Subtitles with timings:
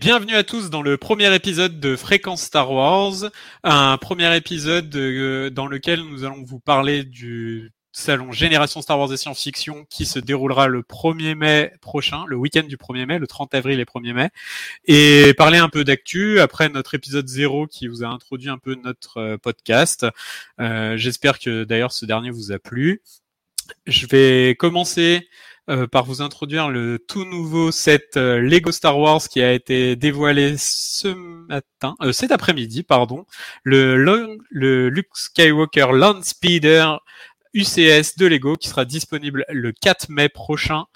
[0.00, 3.30] Bienvenue à tous dans le premier épisode de Fréquence Star Wars,
[3.62, 9.12] un premier épisode euh, dans lequel nous allons vous parler du salon Génération Star Wars
[9.12, 13.26] et Science-Fiction qui se déroulera le 1er mai prochain, le week-end du 1er mai, le
[13.26, 14.30] 30 avril et 1er mai,
[14.86, 18.74] et parler un peu d'actu après notre épisode 0 qui vous a introduit un peu
[18.82, 20.06] notre euh, podcast.
[20.58, 23.02] Euh, J'espère que d'ailleurs ce dernier vous a plu.
[23.86, 25.28] Je vais commencer
[25.70, 29.96] euh, par vous introduire le tout nouveau set euh, Lego Star Wars qui a été
[29.96, 33.26] dévoilé ce matin, euh, cet après-midi, pardon,
[33.62, 33.96] le,
[34.50, 36.98] le Luke Skywalker Land Speeder
[37.54, 40.86] UCS de Lego qui sera disponible le 4 mai prochain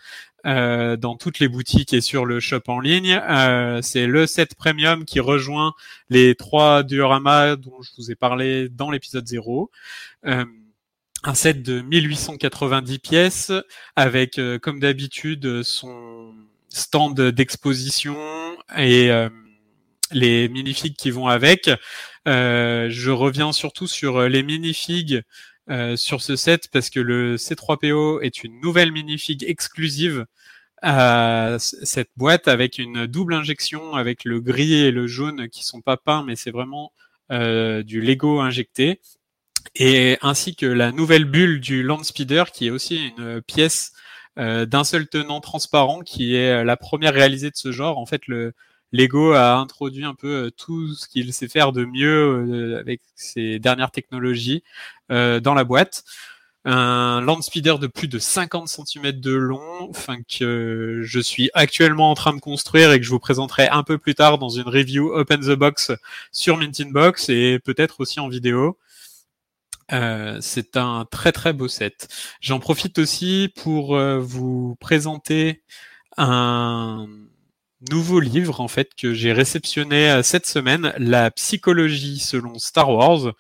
[0.47, 3.21] euh, dans toutes les boutiques et sur le shop en ligne.
[3.29, 5.75] Euh, c'est le set premium qui rejoint
[6.09, 9.71] les trois dioramas dont je vous ai parlé dans l'épisode 0.
[10.27, 10.45] Euh,
[11.27, 13.53] un set de 1890 pièces
[13.97, 16.35] avec, euh, comme d'habitude, son
[16.69, 18.17] stand d'exposition
[18.77, 19.29] et euh,
[20.13, 21.71] les minifigs qui vont avec.
[22.29, 25.23] Euh, je reviens surtout sur les minifigs
[25.97, 30.25] sur ce set parce que le C3PO est une nouvelle minifig exclusive
[30.81, 35.81] à cette boîte avec une double injection avec le gris et le jaune qui sont
[35.81, 36.93] pas peints mais c'est vraiment
[37.31, 39.01] du Lego injecté
[39.75, 43.93] et ainsi que la nouvelle bulle du Land Speeder, qui est aussi une pièce
[44.39, 47.99] euh, d'un seul tenant transparent, qui est la première réalisée de ce genre.
[47.99, 48.53] En fait, le
[48.93, 53.01] Lego a introduit un peu euh, tout ce qu'il sait faire de mieux euh, avec
[53.15, 54.63] ses dernières technologies
[55.09, 56.05] dans la boîte.
[56.69, 62.11] Un Land Speeder de plus de 50 cm de long, enfin que je suis actuellement
[62.11, 64.69] en train de construire et que je vous présenterai un peu plus tard dans une
[64.69, 65.93] review Open the Box
[66.33, 68.77] sur Mintin Box et peut-être aussi en vidéo.
[69.93, 72.09] Euh, c'est un très très beau set.
[72.41, 75.63] J'en profite aussi pour euh, vous présenter
[76.17, 77.07] un
[77.91, 83.33] nouveau livre en fait que j'ai réceptionné euh, cette semaine, La psychologie selon Star Wars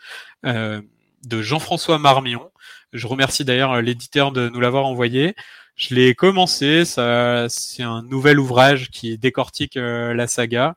[0.44, 2.50] de Jean-François Marmion.
[2.92, 5.34] Je remercie d'ailleurs l'éditeur de nous l'avoir envoyé.
[5.74, 10.76] Je l'ai commencé, ça c'est un nouvel ouvrage qui décortique la saga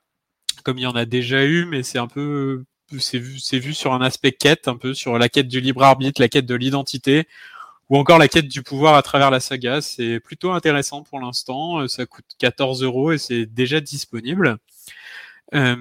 [0.63, 2.63] comme il y en a déjà eu, mais c'est un peu
[2.99, 6.21] c'est vu, vu sur un aspect quête, un peu sur la quête du libre arbitre,
[6.21, 7.27] la quête de l'identité,
[7.89, 9.81] ou encore la quête du pouvoir à travers la saga.
[9.81, 11.81] C'est plutôt intéressant pour l'instant.
[11.81, 14.57] Euh, ça coûte 14 euros et c'est déjà disponible.
[15.53, 15.75] Euh,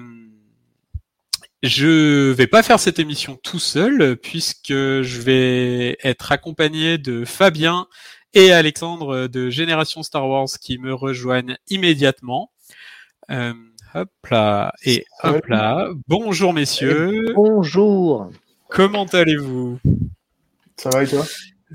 [1.61, 7.87] je vais pas faire cette émission tout seul puisque je vais être accompagné de Fabien
[8.33, 12.51] et Alexandre de Génération Star Wars qui me rejoignent immédiatement.
[13.29, 13.53] Euh,
[13.95, 14.73] Hop là.
[14.83, 15.89] Et hop là.
[16.07, 17.33] Bonjour messieurs.
[17.33, 18.29] bonjour.
[18.69, 19.79] Comment allez-vous?
[20.77, 21.25] Ça va et toi?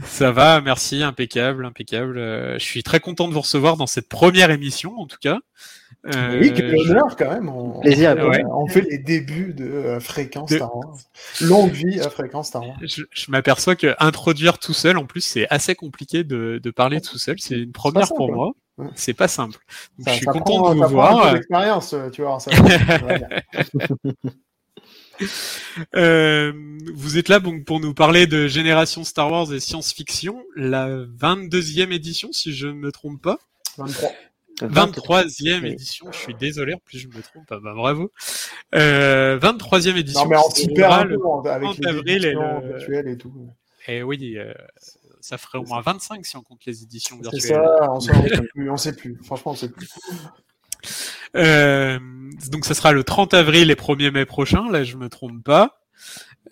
[0.04, 2.19] Ça va, merci, impeccable, impeccable.
[2.19, 5.38] Euh, je suis très content de vous recevoir dans cette première émission, en tout cas.
[6.06, 7.48] Euh, oui, quel honneur quand même.
[7.48, 8.16] On, Plaisir.
[8.50, 10.98] On, fait les débuts de euh, Fréquence Star Wars.
[11.41, 12.76] Longue vie à Fréquence Star Wars.
[12.82, 17.19] Je, m'aperçois que introduire tout seul, en plus, c'est assez compliqué de, de parler tout
[17.19, 17.36] seul.
[17.38, 18.52] C'est une première pour moi.
[18.94, 19.58] C'est pas simple.
[20.04, 21.34] je suis content de vous voir.
[21.34, 22.40] L'expérience, tu vois.
[22.40, 22.50] Ça
[25.96, 26.52] euh,
[26.94, 31.92] vous êtes là donc, pour nous parler de Génération Star Wars et science-fiction, la 22e
[31.92, 33.38] édition, si je ne me trompe pas.
[33.78, 34.12] 23.
[34.62, 38.12] 23e édition, je suis désolé, en plus je me trompe pas, bah, bravo.
[38.74, 40.22] Euh, 23e édition.
[40.22, 41.18] Non mais en super le
[41.50, 43.08] avec les avril et, le...
[43.08, 43.32] et tout.
[43.88, 44.54] Et oui, euh,
[45.24, 47.40] ça ferait au moins 25 si on compte les éditions virtuelles.
[47.40, 47.98] C'est ça, on
[48.68, 49.18] on sait plus.
[49.24, 49.88] Franchement, on sait plus.
[51.34, 51.98] Euh,
[52.50, 55.80] donc ça sera le 30 avril et 1er mai prochain, là je me trompe pas.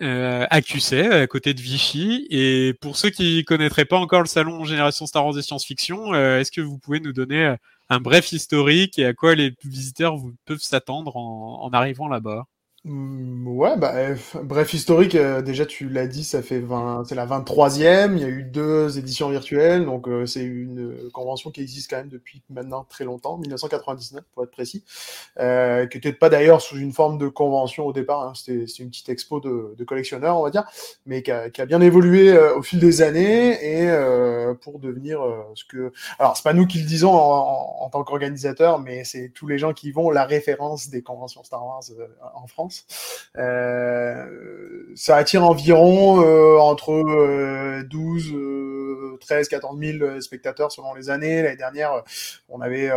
[0.01, 2.27] Euh, à QC, à côté de Vichy.
[2.31, 6.41] Et pour ceux qui connaîtraient pas encore le salon Génération Star Wars et Science-Fiction, euh,
[6.41, 7.57] est-ce que vous pouvez nous donner euh,
[7.91, 10.17] un bref historique et à quoi les visiteurs
[10.47, 12.47] peuvent s'attendre en, en arrivant là-bas?
[12.85, 13.95] Mmh, ouais, bah,
[14.43, 18.25] bref, historique, euh, déjà tu l'as dit, ça fait 20, c'est la 23e, il y
[18.25, 22.43] a eu deux éditions virtuelles, donc euh, c'est une convention qui existe quand même depuis
[22.51, 24.83] maintenant très longtemps, 1999 pour être précis,
[25.39, 28.89] euh, qui n'était pas d'ailleurs sous une forme de convention au départ, hein, c'était une
[28.91, 30.65] petite expo de, de, collectionneurs, on va dire,
[31.07, 33.93] mais qui a, qui a bien évolué au fil des années et
[34.61, 35.21] pour devenir
[35.55, 35.93] ce que...
[36.19, 39.47] Alors, c'est pas nous qui le disons en, en, en tant qu'organisateurs, mais c'est tous
[39.47, 41.83] les gens qui vont la référence des conventions Star Wars
[42.35, 42.72] en France.
[43.39, 44.27] Euh,
[44.95, 51.43] ça attire environ euh, entre 12, 13, 14 000 spectateurs selon les années.
[51.43, 52.03] L'année dernière,
[52.49, 52.91] on avait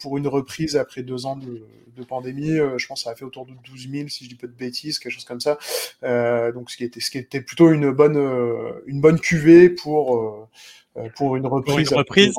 [0.00, 1.62] pour une reprise après deux ans de,
[1.96, 4.34] de pandémie, je pense que ça a fait autour de 12 000 si je dis
[4.34, 5.58] pas de bêtises, quelque chose comme ça.
[6.52, 8.18] donc ce qui était, ce qui était plutôt une bonne,
[8.86, 10.48] une bonne cuvée pour
[11.14, 11.88] pour une reprise.
[11.88, 12.34] Pour une reprise.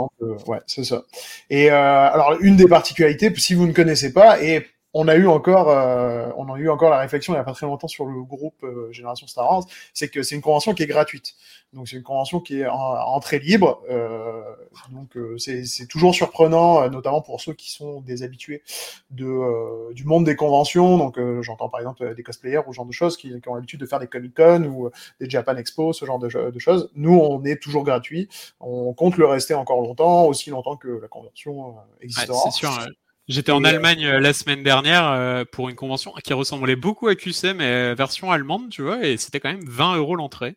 [0.47, 1.03] ouais, c'est ça.
[1.49, 4.67] Et alors une des particularités, si vous ne connaissez pas, et
[4.99, 7.53] on a eu encore, euh, on a eu encore la réflexion il n'y a pas
[7.53, 9.63] très longtemps sur le groupe euh, Génération Star Wars,
[9.93, 11.35] c'est que c'est une convention qui est gratuite.
[11.73, 13.83] Donc c'est une convention qui est en, entrée libre.
[13.91, 14.41] Euh,
[14.89, 18.63] donc c'est toujours surprenant, notamment pour ceux qui sont des habitués
[19.11, 20.97] de, du monde des conventions.
[20.97, 23.85] Donc j'entends par exemple des cosplayers ou ce genre de choses qui, ont l'habitude de
[23.85, 24.89] faire des Comic Con ou
[25.19, 26.89] des Japan Expo, ce genre de, de, choses.
[26.95, 28.29] Nous, on est toujours gratuit.
[28.59, 32.39] On compte le rester encore longtemps, aussi longtemps que la convention existera.
[32.45, 32.71] c'est sûr.
[33.27, 37.15] J'étais en Allemagne euh, la semaine dernière euh, pour une convention qui ressemblait beaucoup à
[37.15, 40.55] QC, mais euh, version allemande, tu vois, et c'était quand même 20 euros l'entrée.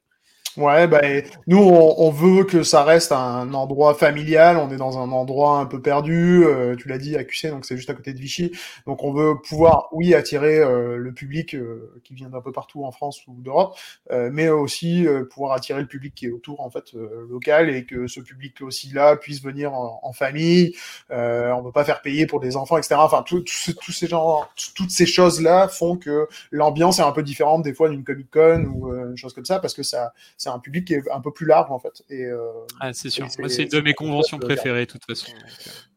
[0.61, 1.01] Ouais, bah,
[1.47, 4.59] nous, on, veut que ça reste un endroit familial.
[4.59, 6.45] On est dans un endroit un peu perdu.
[6.45, 8.53] Euh, tu l'as dit, à QC, donc c'est juste à côté de Vichy.
[8.87, 12.85] Donc, on veut pouvoir, oui, attirer euh, le public euh, qui vient d'un peu partout
[12.85, 13.75] en France ou d'Europe,
[14.11, 16.93] mais aussi pouvoir attirer le public qui est autour, en fait,
[17.31, 20.75] local, et que ce public aussi là puisse venir en, famille.
[21.11, 22.97] on veut pas faire payer pour des enfants, etc.
[22.99, 27.63] Enfin, tous ces genres, toutes ces choses là font que l'ambiance est un peu différente
[27.63, 30.13] des fois d'une Comic Con ou une chose comme ça, parce que ça
[30.51, 32.03] c'est un public qui est un peu plus large en fait.
[32.11, 32.41] Et, euh,
[32.81, 33.27] ah, c'est sûr.
[33.39, 35.33] Moi, c'est une de mes conventions préférées, de toute façon.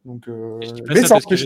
[0.06, 1.46] Donc, euh, mais ça empêche...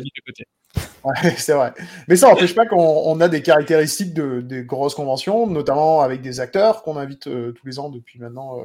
[1.04, 1.74] ouais, c'est vrai.
[2.08, 6.40] Mais ça n'empêche pas qu'on a des caractéristiques de, des grosses conventions, notamment avec des
[6.40, 8.58] acteurs qu'on invite euh, tous les ans depuis maintenant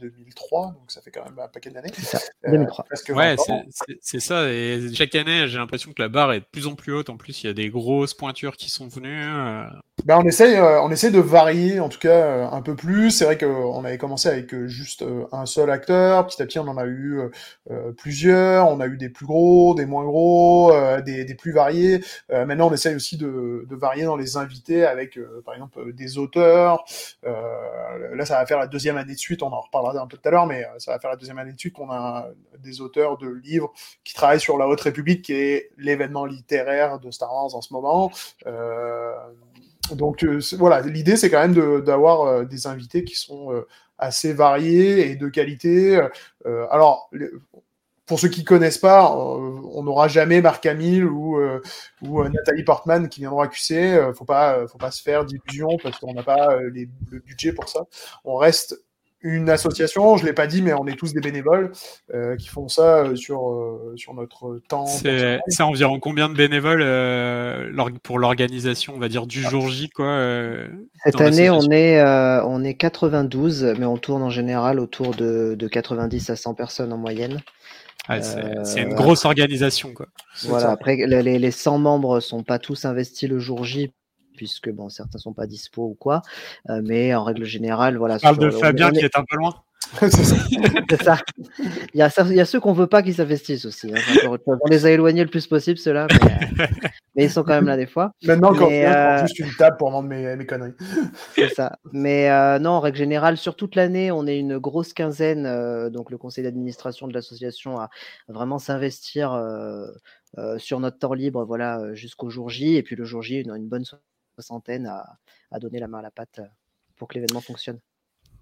[0.00, 1.90] 2003, donc ça fait quand même un paquet d'années.
[1.94, 2.84] C'est ça, 2003.
[3.10, 3.36] ouais,
[4.00, 4.50] c'est ça.
[4.50, 7.10] Et chaque année, j'ai l'impression que la barre est de plus en plus haute.
[7.10, 9.24] En plus, il y a des grosses pointures qui sont venues.
[10.04, 13.10] Ben, on essaye, on essaie de varier en tout cas un peu plus.
[13.10, 16.26] C'est vrai qu'on avait commencé avec juste un seul acteur.
[16.26, 17.20] Petit à petit, on en a eu
[17.96, 18.68] plusieurs.
[18.68, 21.59] On a eu des plus gros, des moins gros, euh, des, des, plus variés.
[21.68, 26.18] Euh, maintenant, on essaye aussi de, varier dans les invités avec, euh, par exemple, des
[26.18, 26.84] auteurs.
[27.22, 30.28] là, ça va faire la deuxième année de suite, on en reparlera un peu tout
[30.28, 32.28] à l'heure, mais ça va faire la deuxième année de suite qu'on a
[32.58, 33.72] des auteurs de livres
[34.04, 37.72] qui travaillent sur la Haute République, qui est l'événement littéraire de Star Wars en ce
[37.72, 38.10] moment.
[39.92, 40.24] donc
[40.58, 43.64] voilà, l'idée c'est quand même d'avoir des invités qui sont
[43.98, 46.00] assez variés et de qualité.
[46.70, 47.10] alors,
[48.10, 51.62] pour ceux qui connaissent pas, euh, on n'aura jamais Marc Hamill ou, euh,
[52.02, 54.00] ou euh, Nathalie Portman qui viendront accuser.
[54.18, 57.84] faut pas, faut pas se faire d'illusions parce qu'on n'a pas le budget pour ça.
[58.24, 58.74] On reste
[59.22, 61.70] une association, je l'ai pas dit, mais on est tous des bénévoles
[62.36, 64.86] qui font ça sur sur notre temps.
[64.86, 66.82] C'est environ combien de bénévoles
[68.02, 70.18] pour l'organisation, on va dire du jour J quoi.
[71.04, 75.68] Cette année, on est on est 92, mais on tourne en général autour de, de
[75.68, 77.40] 90 à 100 personnes en moyenne
[78.08, 79.92] c'est une euh, grosse organisation.
[79.94, 80.06] Quoi.
[80.42, 83.92] Voilà, après, les, les 100 membres sont pas tous investis le jour J,
[84.36, 86.22] puisque bon, certains sont pas dispo ou quoi.
[86.68, 88.18] Euh, mais en règle générale, voilà.
[88.18, 89.54] Parle de Fabien qui est un peu loin.
[89.98, 91.18] C'est ça.
[91.58, 93.92] Il y, a, il y a ceux qu'on veut pas qui s'investissent aussi.
[93.92, 96.38] Hein, on les a éloignés le plus possible, ceux-là, mais,
[97.16, 98.12] mais, ils sont quand même là des fois.
[98.22, 99.20] Maintenant, quand mais, euh...
[99.22, 100.74] juste une table pour vendre mes, mes conneries.
[101.34, 101.78] C'est ça.
[101.92, 105.46] Mais euh, non, en règle générale, sur toute l'année, on est une grosse quinzaine.
[105.46, 107.90] Euh, donc, le conseil d'administration de l'association a
[108.28, 109.88] vraiment s'investir euh,
[110.58, 112.76] sur notre temps libre, voilà, jusqu'au jour J.
[112.76, 113.84] Et puis le jour J, une, une bonne
[114.36, 115.04] soixantaine à,
[115.50, 116.40] à donner la main à la pâte
[116.96, 117.80] pour que l'événement fonctionne.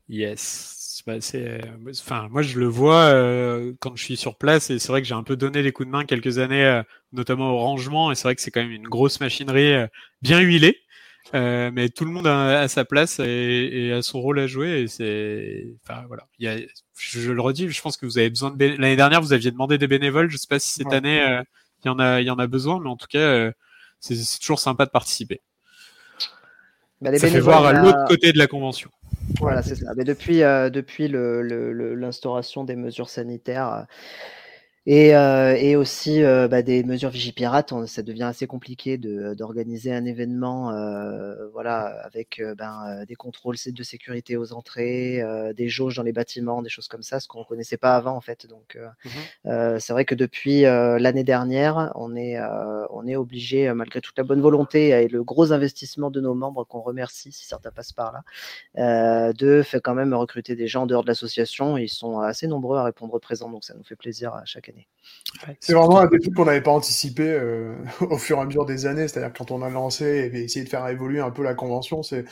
[0.09, 0.79] Yes.
[1.07, 1.61] Bah, c'est,
[1.91, 5.09] enfin, moi je le vois euh, quand je suis sur place et c'est vrai que
[5.09, 6.83] j'ai un peu donné les coups de main quelques années, euh,
[7.13, 9.87] notamment au rangement et c'est vrai que c'est quand même une grosse machinerie euh,
[10.21, 10.83] bien huilée,
[11.33, 15.69] mais tout le monde a, sa place et, a son rôle à jouer et c'est,
[15.83, 16.27] enfin voilà.
[16.39, 16.59] Il y a,
[16.99, 19.79] je, le redis, je pense que vous avez besoin de l'année dernière vous aviez demandé
[19.79, 21.23] des bénévoles, je sais pas si cette année
[21.85, 23.51] il y en a, il y en a besoin, mais en tout cas
[24.01, 25.41] c'est, toujours sympa de participer.
[27.01, 28.91] Bah, ça fait voir à l'autre côté de la convention.
[29.37, 29.93] Voilà, c'est ça.
[29.97, 33.87] Mais depuis, euh, depuis l'instauration des mesures sanitaires,
[34.87, 40.05] et, euh, et aussi euh, bah, des mesures Vigipirate, ça devient assez compliqué d'organiser un
[40.05, 45.23] événement euh, voilà, avec euh, ben, des contrôles de sécurité aux entrées,
[45.55, 48.13] des jauges dans les bâtiments, des choses comme ça, ce qu'on ne connaissait pas avant
[48.15, 48.47] en fait.
[48.47, 49.09] Donc mmh
[49.79, 52.39] c'est vrai que depuis l'année dernière, on est,
[52.91, 56.65] on est obligé, malgré toute la bonne volonté et le gros investissement de nos membres
[56.65, 60.87] qu'on remercie si certains passent par là, de faire quand même recruter des gens en
[60.87, 61.77] dehors de l'association.
[61.79, 64.78] Ils sont assez nombreux à répondre présent, donc ça nous fait plaisir à chaque année.
[65.61, 68.65] C'est vraiment un des trucs qu'on n'avait pas anticipé euh, au fur et à mesure
[68.65, 69.09] des années.
[69.09, 72.25] C'est-à-dire quand on a lancé et essayé de faire évoluer un peu la convention, c'est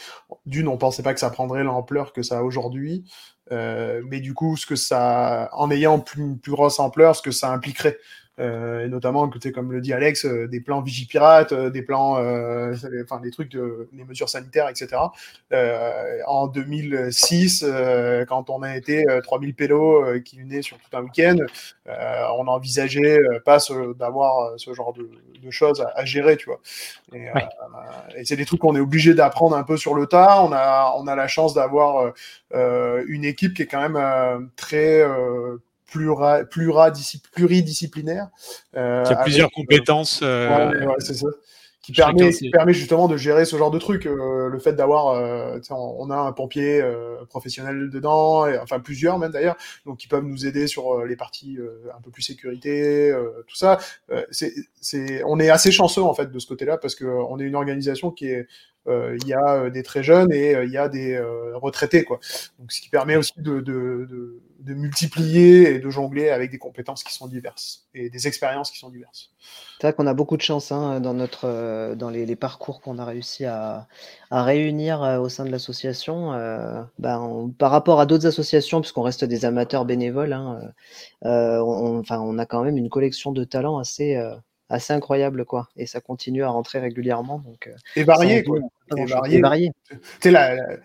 [0.46, 3.04] d'une, on pensait pas que ça prendrait l'ampleur que ça a aujourd'hui,
[3.52, 7.30] euh, mais du coup, ce que ça, en ayant plus, plus grosse ampleur, ce que
[7.30, 7.98] ça impliquerait
[8.38, 12.12] et notamment, comme le dit Alex, des plans Vigipirate, des plans,
[13.02, 15.00] enfin des trucs, de, les mesures sanitaires, etc.
[16.26, 17.64] en 2006,
[18.28, 21.36] quand on a été 3000 pélos qui venaient sur tout un week-end,
[21.86, 23.58] on envisageait pas
[23.98, 25.08] d'avoir ce genre de,
[25.50, 26.60] choses à, gérer, tu vois.
[27.14, 27.26] Et,
[28.16, 30.42] et c'est des trucs qu'on est obligé d'apprendre un peu sur le tas.
[30.42, 32.12] On a, on a la chance d'avoir
[32.54, 38.28] euh, une équipe qui est quand même euh, très euh, pluridisciplinaire.
[38.76, 40.22] Euh, qui a plusieurs compétences.
[40.22, 41.26] Ouais, c'est ça
[41.82, 44.06] qui permet, qui permet justement de gérer ce genre de truc.
[44.06, 49.30] le fait d'avoir, euh, on a un pompier euh, professionnel dedans, et, enfin plusieurs même
[49.30, 51.58] d'ailleurs, donc qui peuvent nous aider sur les parties
[51.96, 53.14] un peu plus sécurité,
[53.46, 53.78] tout ça.
[54.32, 57.44] c'est, c'est, on est assez chanceux en fait de ce côté-là parce que on est
[57.44, 58.48] une organisation qui est
[58.88, 61.18] euh, il y a euh, des très jeunes et euh, il y a des
[61.54, 62.20] retraités, quoi.
[62.58, 66.58] Donc, ce qui permet aussi de, de, de, de, multiplier et de jongler avec des
[66.58, 69.30] compétences qui sont diverses et des expériences qui sont diverses.
[69.80, 72.98] C'est vrai qu'on a beaucoup de chance hein, dans, notre, dans les, les parcours qu'on
[72.98, 73.86] a réussi à,
[74.30, 76.32] à réunir au sein de l'association.
[76.32, 80.60] Euh, ben, par rapport à d'autres associations, puisqu'on reste des amateurs bénévoles, hein,
[81.24, 84.20] euh, on, enfin, on a quand même une collection de talents assez,
[84.68, 88.58] assez incroyable quoi et ça continue à rentrer régulièrement donc et varié quoi
[88.90, 89.70] varié.
[90.24, 90.38] Il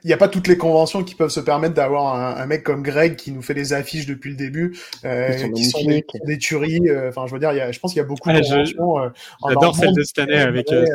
[0.05, 3.15] n'y a pas toutes les conventions qui peuvent se permettre d'avoir un, mec comme Greg
[3.15, 6.89] qui nous fait les affiches depuis le début, euh, qui sont des, des tueries.
[6.89, 9.00] Euh, enfin, je veux dire, y a, je pense qu'il y a beaucoup de conventions.
[9.00, 9.10] Euh,
[9.48, 10.86] J'adore celle de cette année avec euh,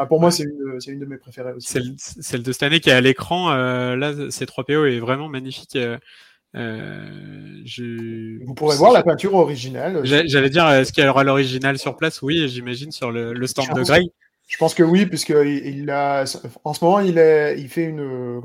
[0.00, 1.66] ah, pour moi, c'est une, une, de mes préférées aussi.
[1.66, 3.50] Celle, celle de cette année qui est à l'écran.
[3.50, 5.76] là, C3PO est vraiment magnifique.
[6.56, 8.42] Euh, je...
[8.44, 10.00] Vous pourrez voir la peinture originale.
[10.04, 12.22] J'allais dire, est-ce qu'il y aura l'original sur place?
[12.22, 14.04] Oui, j'imagine, sur le, le stand de Grey.
[14.48, 16.24] Je pense que oui, puisque il a,
[16.64, 18.40] en ce moment, il, est, il fait une,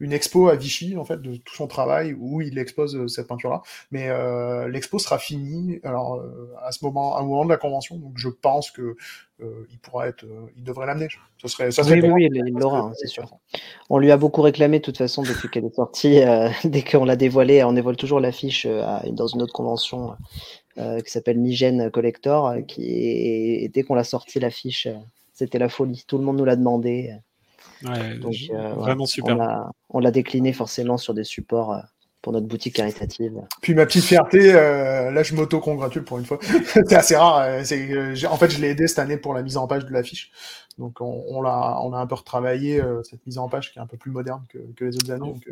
[0.00, 3.28] une expo à Vichy, en fait, de tout son travail, où il expose euh, cette
[3.28, 3.62] peinture-là.
[3.92, 7.56] Mais euh, l'expo sera finie, alors, euh, à ce moment, à un moment de la
[7.56, 8.96] convention, donc je pense que
[9.40, 11.06] euh, il pourra être, euh, il devrait l'amener.
[11.38, 13.28] Ce serait, ça serait oui, oui, il l'aura, hein, c'est sûr.
[13.90, 17.04] On lui a beaucoup réclamé, de toute façon, depuis qu'elle est sortie, euh, dès qu'on
[17.04, 20.16] l'a dévoilée, on dévoile toujours l'affiche dans une autre convention
[20.76, 24.88] qui s'appelle Migène Collector, qui et dès qu'on l'a sorti l'affiche
[25.34, 26.04] c'était la folie.
[26.06, 27.12] Tout le monde nous l'a demandé.
[27.84, 29.70] Ouais, Donc, euh, vraiment super.
[29.90, 31.80] On l'a décliné forcément sur des supports euh,
[32.22, 33.32] pour notre boutique caritative.
[33.60, 36.38] Puis ma petite fierté, euh, là je m'auto-congratule pour une fois.
[36.66, 37.46] c'est assez rare.
[37.48, 40.30] en fait, je l'ai aidé cette année pour la mise en page de l'affiche.
[40.78, 44.10] Donc on, a un peu retravaillé cette mise en page qui est un peu plus
[44.10, 45.32] moderne que, les autres années.
[45.32, 45.48] Donc,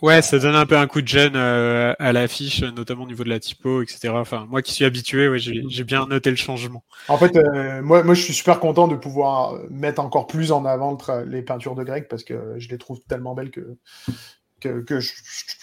[0.00, 3.24] Ouais, ça donne un peu un coup de gêne euh, à l'affiche, notamment au niveau
[3.24, 4.10] de la typo, etc.
[4.10, 6.84] Enfin, moi qui suis habitué, ouais, j'ai bien noté le changement.
[7.08, 10.64] En fait, euh, moi, moi, je suis super content de pouvoir mettre encore plus en
[10.64, 10.96] avant
[11.26, 13.76] les peintures de Greg parce que je les trouve tellement belles que,
[14.60, 15.12] que, que je,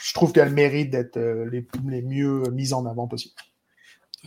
[0.04, 3.36] je, trouve qu'elles méritent d'être euh, les, les mieux mises en avant possible.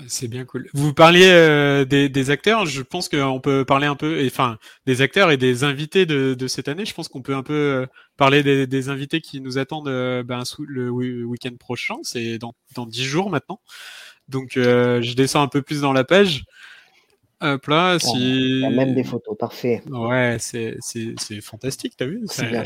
[0.06, 0.68] C'est bien cool.
[0.74, 2.66] Vous parliez euh, des, des, acteurs.
[2.66, 6.46] Je pense qu'on peut parler un peu, enfin, des acteurs et des invités de, de
[6.46, 6.84] cette année.
[6.84, 7.86] Je pense qu'on peut un peu euh,
[8.16, 11.96] parler des, des, invités qui nous attendent euh, ben, le week-end prochain.
[12.02, 13.60] C'est dans dans dix jours maintenant.
[14.28, 16.44] Donc, je descends un peu plus dans la page.
[17.40, 18.60] Hop là, si...
[18.60, 19.80] Y a même des photos, parfait.
[19.88, 22.22] Ouais, c'est c'est fantastique, t'as vu?
[22.26, 22.64] C'est bien,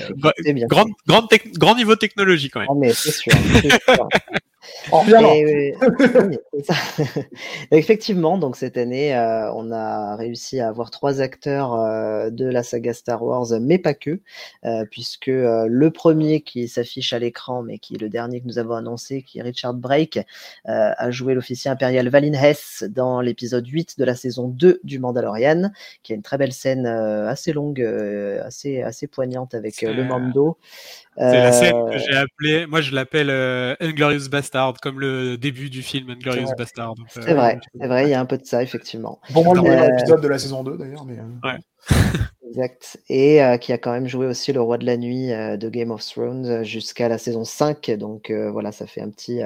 [0.55, 2.69] bien grand, grand, grand, niveau technologie quand même.
[2.69, 3.33] Non, mais c'est sûr.
[3.33, 4.09] sûr.
[7.73, 12.63] Effectivement, donc cette année, euh, on a réussi à avoir trois acteurs euh, de la
[12.63, 14.21] saga Star Wars, mais pas que,
[14.65, 18.59] euh, puisque le premier qui s'affiche à l'écran, mais qui est le dernier que nous
[18.59, 20.21] avons annoncé, qui est Richard Brake,
[20.65, 25.71] a joué l'officier impérial Valin Hess dans l'épisode 8 de la saison 2 du Mandalorian,
[26.03, 27.81] qui a une très belle scène assez longue,
[28.45, 30.59] assez, assez poignante avec le Mando.
[31.17, 35.71] C'est la scène que j'ai appelée, moi je l'appelle euh, Unglorious Bastard, comme le début
[35.71, 36.95] du film Unglorious Bastard.
[36.99, 39.19] Euh, c'est vrai, c'est vrai, il y a un peu de ça, effectivement.
[39.31, 41.07] Bon, le meilleur euh, épisode de la saison 2 d'ailleurs.
[41.07, 41.17] Mais...
[41.43, 41.57] Ouais.
[42.49, 42.99] exact.
[43.09, 46.05] Et qui a quand même joué aussi le roi de la nuit de Game of
[46.05, 47.93] Thrones jusqu'à la saison 5.
[47.93, 49.41] Donc voilà, ça fait un petit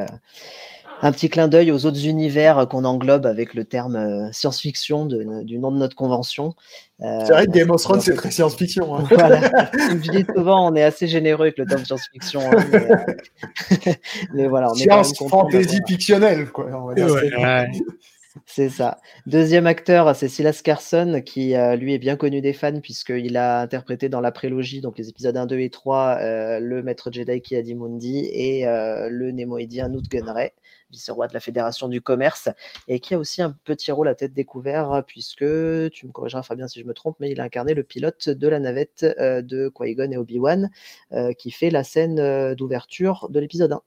[1.02, 5.58] un petit clin d'œil aux autres univers qu'on englobe avec le terme euh, science-fiction du
[5.58, 6.54] nom de notre convention.
[7.02, 8.96] Euh, c'est vrai que Game of Thrones, c'est très science-fiction.
[8.96, 9.04] Hein.
[9.10, 9.68] Voilà.
[9.70, 12.40] Comme je dis souvent, on est assez généreux avec le terme science-fiction.
[12.40, 13.92] Hein, mais, euh,
[14.34, 16.66] mais, voilà, on Science fantasy fictionnelle, quoi.
[16.72, 17.70] On va dire ouais,
[18.46, 18.98] c'est ça.
[19.26, 24.08] Deuxième acteur, c'est Silas Carson, qui lui est bien connu des fans, puisqu'il a interprété
[24.08, 26.18] dans la prélogie, donc les épisodes 1, 2 et 3,
[26.60, 30.52] le maître Jedi Ki-Adi-Mundi et le Némoïdien Newt Gunray
[30.90, 32.48] vice-roi de la Fédération du commerce,
[32.88, 35.44] et qui a aussi un petit rôle à tête découvert, puisque,
[35.90, 38.48] tu me corrigeras Fabien si je me trompe, mais il a incarné le pilote de
[38.48, 40.70] la navette euh, de Qui-Gon et Obi-Wan,
[41.12, 43.82] euh, qui fait la scène euh, d'ouverture de l'épisode 1.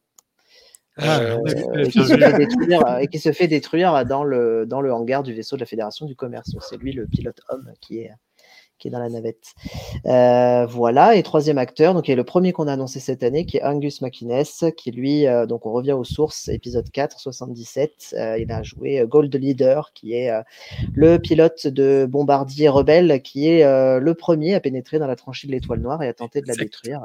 [1.78, 5.24] et, qui se fait détruire, et qui se fait détruire dans le, dans le hangar
[5.24, 6.56] du vaisseau de la Fédération du Commerce.
[6.70, 8.12] C'est lui le pilote homme qui est
[8.80, 9.54] qui est dans la navette.
[10.06, 13.24] Euh, voilà, et troisième acteur, donc il y a le premier qu'on a annoncé cette
[13.24, 17.20] année, qui est Angus McInnes, qui lui, euh, donc on revient aux sources, épisode 4,
[17.20, 20.32] 77, euh, il a joué Gold Leader, qui est
[20.94, 23.64] le pilote de bombardier rebelle, qui est
[24.00, 26.56] le premier à pénétrer dans la tranchée de l'étoile noire et à tenter de la
[26.56, 27.02] détruire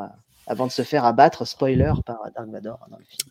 [0.46, 3.30] avant de se faire abattre, spoiler, par Dark Vador dans le film.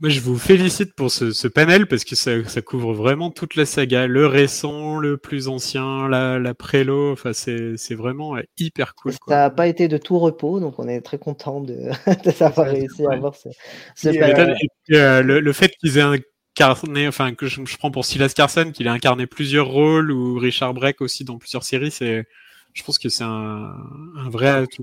[0.00, 4.06] Moi, je vous félicite pour ce, panel parce que ça, couvre vraiment toute la saga,
[4.06, 7.12] le récent, le plus ancien, la, la prélo.
[7.12, 9.12] Enfin, c'est vraiment hyper cool.
[9.28, 11.74] Ça n'a pas été de tout repos, donc on est très content de,
[12.06, 14.56] de réussi à avoir ce, panel.
[14.90, 16.22] Euh, le, fait qu'ils aient
[16.56, 20.74] incarné, enfin que je, prends pour Silas Carson, qu'il ait incarné plusieurs rôles ou Richard
[20.74, 22.26] Breck aussi dans plusieurs séries, c'est,
[22.72, 23.74] je pense que c'est un,
[24.16, 24.82] un vrai atout.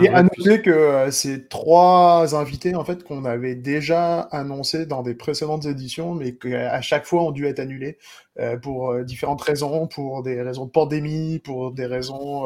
[0.00, 5.02] Et à noter que euh, ces trois invités, en fait, qu'on avait déjà annoncés dans
[5.02, 7.98] des précédentes éditions, mais qu'à chaque fois ont dû être annulés
[8.38, 12.44] euh, pour euh, différentes raisons, pour des raisons de pandémie, pour des raisons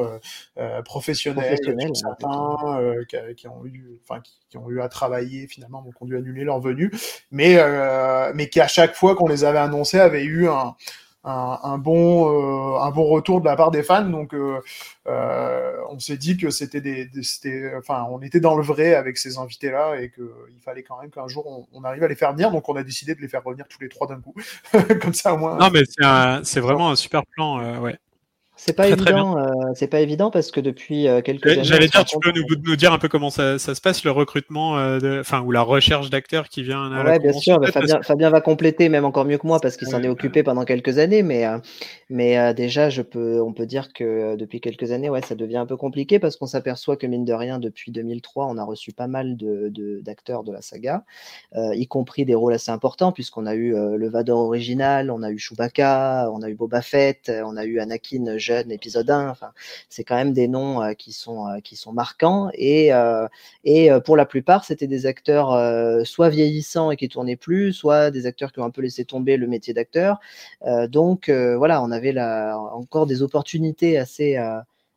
[0.85, 1.59] professionnelles,
[1.95, 2.57] certains
[3.37, 6.61] qui, ont eu, enfin, qui, ont eu à travailler finalement, donc ont dû annuler leur
[6.61, 6.91] venue,
[7.31, 7.59] mais
[8.35, 10.75] mais qui à chaque fois qu'on les avait annoncés avaient eu un
[11.25, 14.05] un, bon euh, un bon retour de la part des fans.
[14.05, 14.61] Donc euh,
[15.07, 19.19] euh, on s'est dit que c'était des, c'était enfin on était dans le vrai avec
[19.19, 20.23] ces invités là et que
[20.55, 22.51] il fallait quand même qu'un jour on, on, arrive à les faire venir.
[22.51, 24.35] Donc on a décidé de les faire revenir tous les trois d'un coup.
[25.03, 27.99] Comme ça au moins non mais c'est c'est vraiment un super plan ouais
[28.63, 31.65] c'est pas évident, euh, c'est pas évident parce que depuis euh, quelques années.
[31.65, 34.11] J'allais dire, tu peux nous, nous, dire un peu comment ça, ça se passe le
[34.11, 36.93] recrutement, euh, enfin ou la recherche d'acteurs qui vient.
[36.93, 37.59] À ouais, bien sûr.
[37.59, 40.43] Bah, Fabien, Fabien, va compléter même encore mieux que moi parce qu'il s'en est occupé
[40.43, 41.47] pendant quelques années, mais
[42.11, 45.67] mais déjà, je peux, on peut dire que depuis quelques années, ouais, ça devient un
[45.67, 49.07] peu compliqué parce qu'on s'aperçoit que mine de rien, depuis 2003, on a reçu pas
[49.07, 49.73] mal de
[50.05, 51.05] d'acteurs de, la saga,
[51.57, 55.39] y compris des rôles assez importants puisqu'on a eu le Vador original, on a eu
[55.39, 59.29] Chewbacca, on a eu Boba Fett, on a eu Anakin épisode 1.
[59.31, 59.53] Enfin,
[59.89, 63.27] c'est quand même des noms euh, qui sont euh, qui sont marquants et euh,
[63.65, 65.51] et pour la plupart, c'était des acteurs
[66.07, 69.37] soit vieillissants et qui tournaient plus, soit des acteurs qui ont un peu laissé tomber
[69.37, 70.19] le métier d'acteur.
[70.89, 74.39] donc voilà, on avait là encore des opportunités assez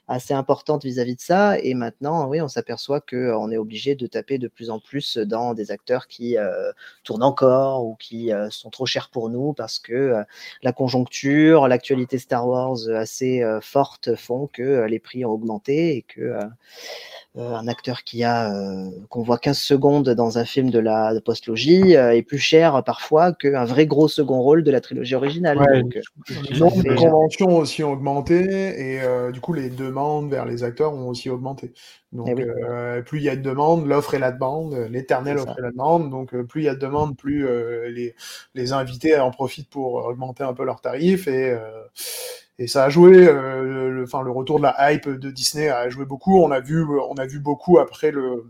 [0.07, 1.57] assez importante vis-à-vis de ça.
[1.59, 5.53] Et maintenant, oui, on s'aperçoit qu'on est obligé de taper de plus en plus dans
[5.53, 6.71] des acteurs qui euh,
[7.03, 10.23] tournent encore ou qui euh, sont trop chers pour nous parce que euh,
[10.61, 16.37] la conjoncture, l'actualité Star Wars assez forte font que les prix ont augmenté et que
[17.35, 21.15] euh, un acteur qui a euh, qu'on voit 15 secondes dans un film de la
[21.25, 25.57] postlogie euh, est plus cher parfois qu'un vrai gros second rôle de la trilogie originale.
[25.57, 25.97] Donc,
[26.83, 29.71] les conventions aussi ont augmenté et du coup les
[30.29, 31.73] vers les acteurs ont aussi augmenté.
[32.11, 35.61] Donc eh plus il y a de demandes, l'offre et la demande, l'éternelle offre et
[35.61, 36.09] la demande.
[36.09, 37.47] Donc plus il y a de demandes, plus
[37.89, 38.15] les,
[38.53, 41.57] les invités en profitent pour augmenter un peu leurs tarifs et
[42.59, 45.89] et ça a joué, euh, le, enfin le retour de la hype de Disney a
[45.89, 46.39] joué beaucoup.
[46.39, 48.45] On a vu, on a vu beaucoup après le,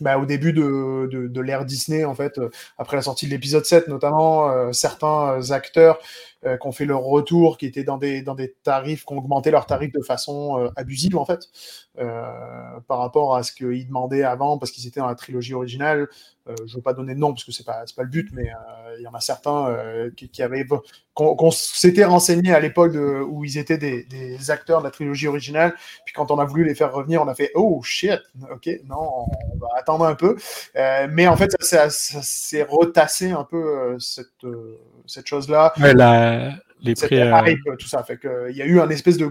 [0.00, 2.40] bah, au début de, de, de l'ère Disney, en fait,
[2.78, 5.98] après la sortie de l'épisode 7, notamment, euh, certains acteurs
[6.44, 8.24] euh, qui ont fait leur retour, qui étaient dans des,
[8.62, 11.48] tarifs, qui ont augmenté leurs tarifs de façon euh, abusive, en fait,
[11.96, 16.08] par rapport à ce qu'ils demandaient avant, parce qu'ils étaient dans la trilogie originale.
[16.46, 18.50] Je ne veux pas donner de nom, parce que c'est pas, pas le but, mais
[18.98, 19.76] il y en a certains
[20.16, 20.66] qui, qui, avaient
[21.14, 25.74] qu'on s'était renseigné à l'époque où ils étaient des, des, acteurs de la trilogie originale.
[26.04, 29.26] Puis quand on a voulu les faire revenir, on a fait oh shit, ok, non,
[29.26, 30.36] on va attendre un peu.
[30.76, 35.72] Euh, mais en fait, ça, s'est retassé un peu euh, cette, euh, cette chose-là.
[35.80, 38.02] Ouais, la, les prix, hype, tout ça.
[38.02, 39.30] Fait que, il y a eu un espèce de,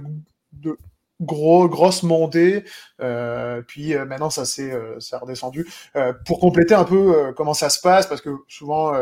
[0.54, 0.78] de
[1.22, 2.66] gros grosse montée
[3.02, 5.68] euh, puis maintenant ça s'est ça redescendu
[6.26, 8.94] pour compléter un peu comment ça se passe parce que souvent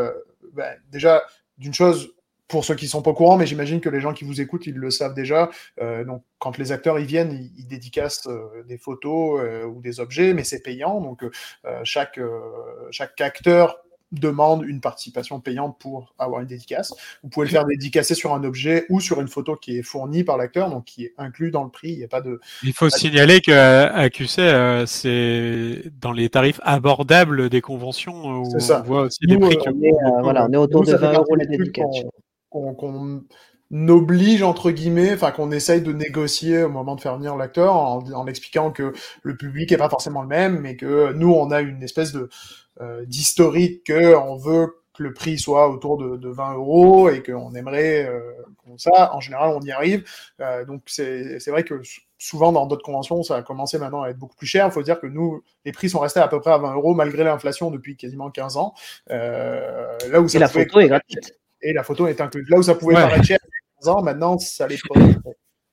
[0.53, 1.23] ben, déjà
[1.57, 2.13] d'une chose
[2.49, 4.65] pour ceux qui sont pas au courant, mais j'imagine que les gens qui vous écoutent,
[4.65, 5.49] ils le savent déjà.
[5.79, 9.79] Euh, donc, quand les acteurs ils viennent, ils, ils dédicacent euh, des photos euh, ou
[9.81, 10.99] des objets, mais c'est payant.
[10.99, 11.29] Donc, euh,
[11.83, 12.19] chaque
[12.91, 13.77] chaque acteur
[14.11, 16.93] demande une participation payante pour avoir une dédicace.
[17.23, 20.23] Vous pouvez le faire dédicacer sur un objet ou sur une photo qui est fournie
[20.23, 21.91] par l'acteur, donc qui est inclus dans le prix.
[21.91, 22.39] Il n'y a pas de.
[22.63, 28.81] Il faut signaler que QC, c'est dans les tarifs abordables des conventions où ça.
[28.81, 29.57] on voit aussi des prix.
[29.65, 32.03] On, est, voilà, on est autour de 20 euros la dédicace
[32.49, 33.23] qu'on
[33.87, 38.27] oblige entre guillemets, enfin qu'on essaye de négocier au moment de faire venir l'acteur en,
[38.27, 41.83] expliquant que le public est pas forcément le même, mais que nous on a une
[41.83, 42.29] espèce de euh,
[43.07, 47.53] d'historique que on veut que le prix soit autour de, de 20 euros et qu'on
[47.55, 48.19] aimerait euh,
[48.77, 49.13] ça.
[49.13, 50.03] En général, on y arrive.
[50.39, 51.81] Euh, donc c'est vrai que
[52.17, 54.65] souvent dans d'autres conventions, ça a commencé maintenant à être beaucoup plus cher.
[54.67, 56.93] Il faut dire que nous, les prix sont restés à peu près à 20 euros
[56.93, 58.73] malgré l'inflation depuis quasiment 15 ans.
[59.09, 61.39] Euh, là où ça et la photo est gratuite.
[61.61, 62.47] Et la photo est incluse.
[62.49, 64.99] Là où ça pouvait paraître cher il y a 15 ans, maintenant, ça l'est pas,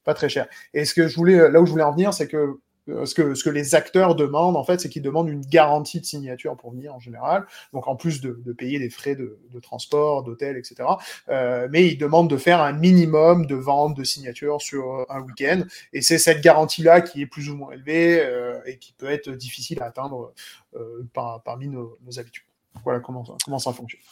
[0.04, 0.46] pas très cher.
[0.74, 3.14] Et ce que je voulais, là où je voulais en venir, c'est que euh, ce
[3.14, 6.56] que, ce que les acteurs demandent, en fait, c'est qu'ils demandent une garantie de signature
[6.56, 7.46] pour venir en général.
[7.72, 10.88] Donc, en plus de, de payer des frais de, de transport, d'hôtel, etc.
[11.28, 15.62] Euh, mais ils demandent de faire un minimum de vente de signature sur un week-end.
[15.92, 19.30] Et c'est cette garantie-là qui est plus ou moins élevée euh, et qui peut être
[19.30, 20.32] difficile à atteindre
[20.76, 22.44] euh, par, parmi nos, nos habitudes.
[22.84, 24.02] Voilà comment comment ça fonctionne.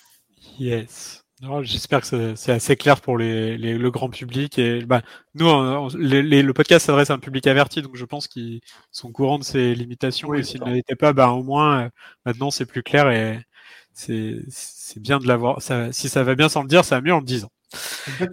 [0.58, 1.23] Yes.
[1.62, 4.58] J'espère que c'est assez clair pour les, les, le grand public.
[4.58, 5.02] Et bah,
[5.34, 9.44] nous, le podcast s'adresse à un public averti, donc je pense qu'ils sont courants de
[9.44, 10.34] ces limitations.
[10.34, 11.88] et s'ils ne l'étaient pas, bah, au moins, euh,
[12.24, 13.40] maintenant, c'est plus clair et
[13.92, 15.60] c'est bien de l'avoir.
[15.92, 17.50] Si ça va bien sans le dire, ça va mieux en le disant.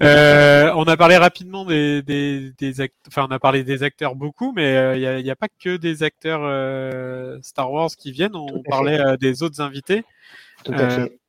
[0.04, 4.16] Euh, on a parlé rapidement des, des, des acteurs, enfin on a parlé des acteurs
[4.16, 8.12] beaucoup, mais euh, il n'y a, a, pas que des acteurs euh, Star Wars qui
[8.12, 8.36] viennent.
[8.36, 10.04] On parlait des autres invités.
[10.64, 11.21] Tout à fait.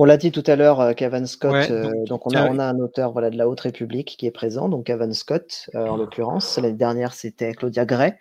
[0.00, 1.72] On l'a dit tout à l'heure, euh, Cavan Scott.
[1.72, 4.30] Euh, donc, on, a, on a un auteur voilà, de la Haute République qui est
[4.30, 6.56] présent, donc Cavan Scott euh, en l'occurrence.
[6.56, 8.14] L'année dernière, c'était Claudia Gray.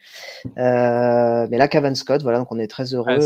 [0.55, 3.19] mais là, Cavan Scott, voilà, donc on est très heureux.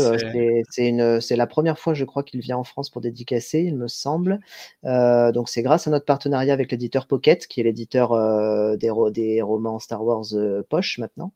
[0.68, 3.88] c'est c'est la première fois, je crois, qu'il vient en France pour dédicacer, il me
[3.88, 4.38] semble.
[4.84, 8.10] donc, c'est grâce à notre partenariat avec l'éditeur Pocket, qui est l'éditeur
[8.76, 10.26] des, des, romans Star Wars
[10.68, 11.32] poche maintenant,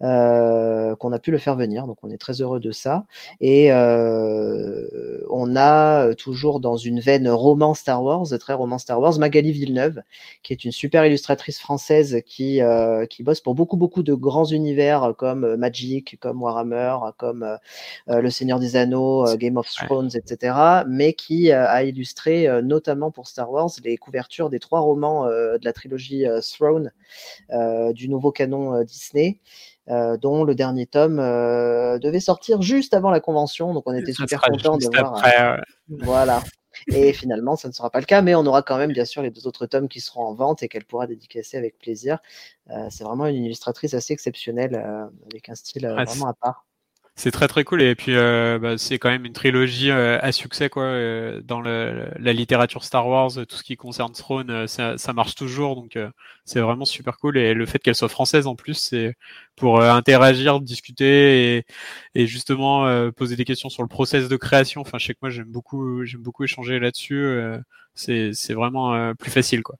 [0.00, 1.88] qu'on a pu le faire venir.
[1.88, 3.04] Donc, on est très heureux de ça.
[3.40, 9.52] Et on a toujours dans une veine roman Star Wars, très roman Star Wars, Magali
[9.52, 10.02] Villeneuve,
[10.42, 14.44] qui est une super illustratrice française qui, euh, qui bosse pour beaucoup, beaucoup de grands
[14.44, 17.42] univers comme Magic, comme Warhammer, comme
[18.08, 20.54] euh, Le Seigneur des Anneaux, euh, Game of Thrones, etc.,
[20.88, 25.72] mais qui a illustré notamment pour Star Wars les couvertures des trois romans de la
[25.72, 26.90] trilogie Throne
[27.94, 29.38] du nouveau canon Disney.
[29.88, 33.74] Dont le dernier tome devait sortir juste avant la convention.
[33.74, 35.22] Donc on était super contents de voir.
[35.88, 36.42] Voilà.
[36.88, 39.22] Et finalement, ça ne sera pas le cas, mais on aura quand même bien sûr
[39.22, 42.18] les deux autres tomes qui seront en vente et qu'elle pourra dédicacer avec plaisir.
[42.70, 46.66] Euh, c'est vraiment une illustratrice assez exceptionnelle euh, avec un style euh, vraiment à part.
[47.14, 50.32] C'est très très cool et puis euh, bah, c'est quand même une trilogie euh, à
[50.32, 54.96] succès quoi euh, dans le, la littérature Star Wars, tout ce qui concerne Throne, ça,
[54.96, 55.98] ça, marche toujours donc
[56.46, 59.14] c'est vraiment super cool et le fait qu'elle soit française en plus c'est
[59.56, 61.66] pour interagir, discuter et,
[62.14, 64.80] et justement poser des questions sur le process de création.
[64.80, 67.40] Enfin je sais que moi j'aime beaucoup j'aime beaucoup échanger là-dessus,
[67.94, 69.76] c'est c'est vraiment plus facile quoi.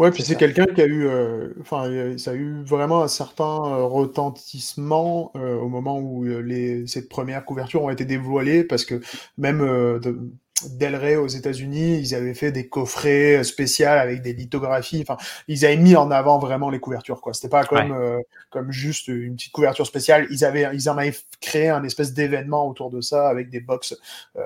[0.00, 3.44] Ouais, puis c'est quelqu'un qui a eu, euh, enfin, ça a eu vraiment un certain
[3.44, 9.02] euh, retentissement euh, au moment où les, ces premières couvertures ont été dévoilées, parce que
[9.36, 10.18] même de,
[10.68, 15.04] Del Rey aux États-Unis, ils avaient fait des coffrets spéciaux avec des lithographies.
[15.06, 15.16] Enfin,
[15.48, 17.34] ils avaient mis en avant vraiment les couvertures, quoi.
[17.34, 18.20] C'était pas comme euh,
[18.50, 20.26] comme juste une petite couverture spéciale.
[20.30, 23.96] Ils avaient ils en avaient créé un espèce d'événement autour de ça avec des box
[24.36, 24.42] euh,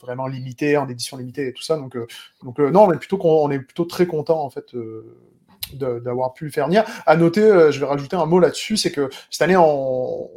[0.00, 1.76] vraiment limitées, en édition limitée et tout ça.
[1.76, 2.06] Donc euh,
[2.42, 4.74] donc non, on est plutôt on est plutôt très content en fait.
[5.74, 6.84] d'avoir pu le faire venir.
[7.06, 10.30] À noter, je vais rajouter un mot là-dessus, c'est que cette année, on,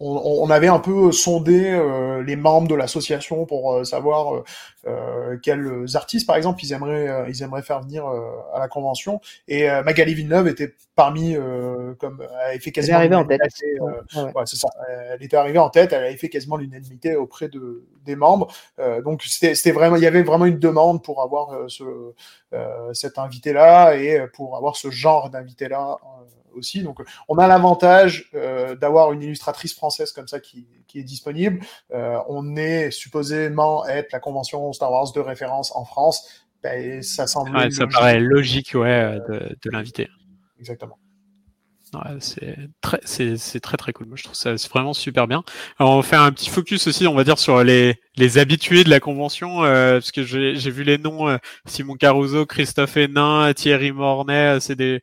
[0.00, 4.42] on, avait un peu sondé euh, les membres de l'association pour euh, savoir
[4.86, 9.20] euh, quels artistes, par exemple, ils aimeraient, ils aimeraient faire venir à la convention.
[9.46, 11.36] Et Magali Villeneuve était parmi,
[11.98, 13.00] comme elle avait fait quasiment.
[13.00, 13.40] Elle est arrivée en tête.
[14.16, 14.68] ouais, c'est ça.
[15.12, 15.92] Elle était arrivée en tête.
[15.92, 18.48] Elle avait fait quasiment l'unanimité auprès de, des membres.
[19.04, 21.84] donc c'était vraiment, il y avait vraiment une demande pour avoir ce,
[22.94, 25.98] cet invité-là et pour avoir ce genre d'invité-là
[26.54, 26.82] aussi.
[26.82, 31.60] Donc, on a l'avantage euh, d'avoir une illustratrice française comme ça qui, est disponible.
[31.92, 36.46] Euh, on est supposément être la convention Star Wars de référence en France.
[36.62, 37.72] Ben, ça semble.
[37.72, 40.08] ça paraît logique, ouais, de, l'inviter.
[40.58, 40.98] Exactement.
[42.18, 44.08] c'est très, c'est, très très cool.
[44.08, 45.42] Moi, je trouve ça vraiment super bien.
[45.78, 48.90] Alors, on fait un petit focus aussi, on va dire, sur les, les habitués de
[48.90, 54.58] la convention, euh, parce que j'ai, vu les noms Simon Caruso, Christophe Hénin, Thierry Mornay,
[54.60, 55.00] c'est des,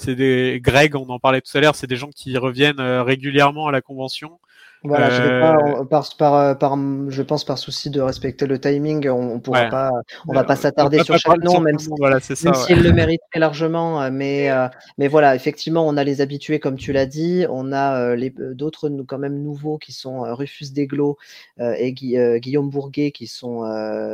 [0.00, 3.02] c'est des Greg, on en parlait tout à l'heure, c'est des gens qui reviennent euh,
[3.02, 4.40] régulièrement à la convention.
[4.82, 8.58] Voilà, je, pas, euh, par, par, euh, par, je pense par souci de respecter le
[8.58, 9.90] timing, on, on pourra pas,
[10.26, 14.10] on va pas s'attarder sur chaque nom, même, si, voilà, s'il le mérite très largement.
[14.10, 14.48] Mais,
[14.96, 17.44] mais voilà, effectivement, on a les habitués, comme tu l'as dit.
[17.50, 21.18] On a les d'autres quand même nouveaux qui sont Rufus Deglo
[21.58, 23.62] et Guillaume Bourguet, qui sont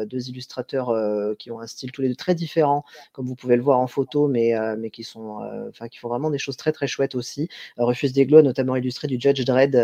[0.04, 0.92] deux illustrateurs
[1.38, 3.86] qui ont un style tous les deux très différent, comme vous pouvez le voir en
[3.86, 7.48] photo, mais, mais qui sont, enfin, qui font vraiment des choses très très chouettes aussi.
[7.78, 9.76] Rufus Deglo a notamment illustré du Judge Dredd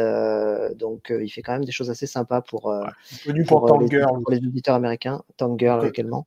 [0.79, 2.87] donc il fait quand même des choses assez sympas pour, ouais.
[3.27, 4.23] Connu pour, pour, les, Girl.
[4.23, 5.23] pour les auditeurs américains.
[5.37, 6.27] Tank Girl également.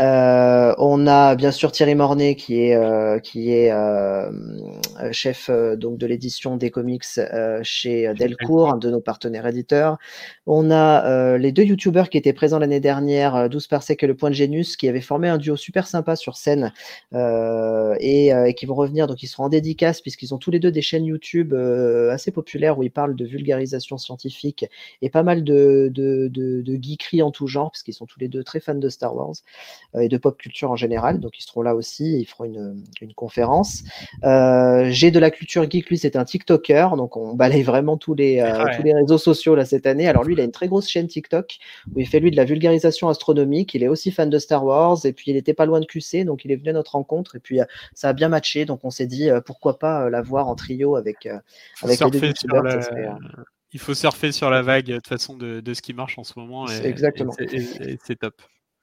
[0.00, 4.30] Euh, on a bien sûr Thierry Mornay qui est euh, qui est euh,
[5.12, 7.04] chef donc de l'édition des comics
[7.62, 9.98] chez Delcourt, un de nos partenaires éditeurs.
[10.46, 14.30] On a les deux youtubeurs qui étaient présents l'année dernière, 12 Parsec et le Point
[14.30, 16.72] de Génus, qui avaient formé un duo super sympa sur scène
[17.12, 19.06] et, et, qui vont revenir.
[19.06, 21.54] Donc ils seront en dédicace puisqu'ils ont tous les deux des chaînes YouTube
[22.10, 24.66] assez populaires où ils parlent de vulgarisation scientifique
[25.02, 28.20] et pas mal de, de, de, de geekerie en tout genre, parce qu'ils sont tous
[28.20, 29.34] les deux très fans de Star Wars
[29.98, 31.20] et de pop culture en général.
[31.20, 33.82] Donc ils seront là aussi, ils feront une, une conférence.
[34.24, 38.14] Euh, J'ai de la culture geek, lui c'est un TikToker, donc on balaye vraiment tous
[38.14, 38.76] les, euh, ouais.
[38.76, 40.08] tous les réseaux sociaux là cette année.
[40.08, 41.58] Alors lui il a une très grosse chaîne TikTok
[41.94, 43.74] où il fait lui de la vulgarisation astronomique.
[43.74, 46.24] Il est aussi fan de Star Wars et puis il était pas loin de QC,
[46.24, 48.64] donc il est venu à notre rencontre et puis euh, ça a bien matché.
[48.64, 51.28] Donc on s'est dit euh, pourquoi pas la voir en trio avec
[51.82, 52.32] avec les deux.
[52.52, 52.79] La...
[53.72, 56.24] Il faut surfer sur la vague de toute façon de, de ce qui marche en
[56.24, 56.68] ce moment.
[56.68, 57.32] Et, Exactement.
[57.38, 58.34] Et c'est top.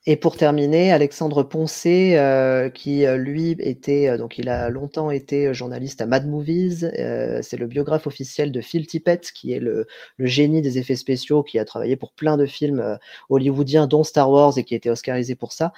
[0.09, 5.53] Et pour terminer, Alexandre Poncé, euh, qui lui était, euh, donc il a longtemps été
[5.53, 6.89] journaliste à Mad Movies.
[6.97, 10.95] Euh, c'est le biographe officiel de Phil Tippett, qui est le, le, génie des effets
[10.95, 14.77] spéciaux, qui a travaillé pour plein de films hollywoodiens, dont Star Wars, et qui a
[14.77, 15.73] été oscarisé pour ça.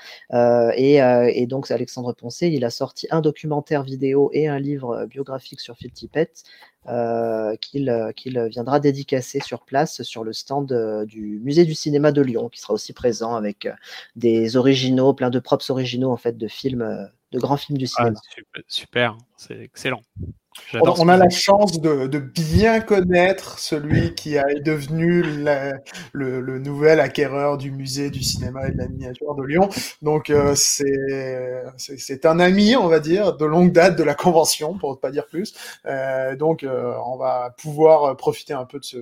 [0.77, 5.59] Et, et, donc Alexandre Poncé, il a sorti un documentaire vidéo et un livre biographique
[5.59, 6.43] sur Phil Tippett.
[6.89, 12.11] Euh, qu'il qu viendra dédicacer sur place sur le stand euh, du musée du cinéma
[12.11, 13.73] de Lyon, qui sera aussi présent avec euh,
[14.15, 18.15] des originaux, plein de props originaux en fait de films, de grands films du cinéma.
[18.17, 20.01] Ah, super, super c'est excellent.
[20.73, 25.73] On, on a la chance de, de, bien connaître celui qui est devenu la,
[26.13, 29.69] le, le, nouvel acquéreur du musée du cinéma et de la miniature de Lyon.
[30.01, 34.91] Donc euh, c'est un ami, on va dire, de longue date de la convention, pour
[34.91, 35.53] ne pas dire plus.
[35.85, 38.97] Euh, donc euh, on va pouvoir profiter un peu de ce.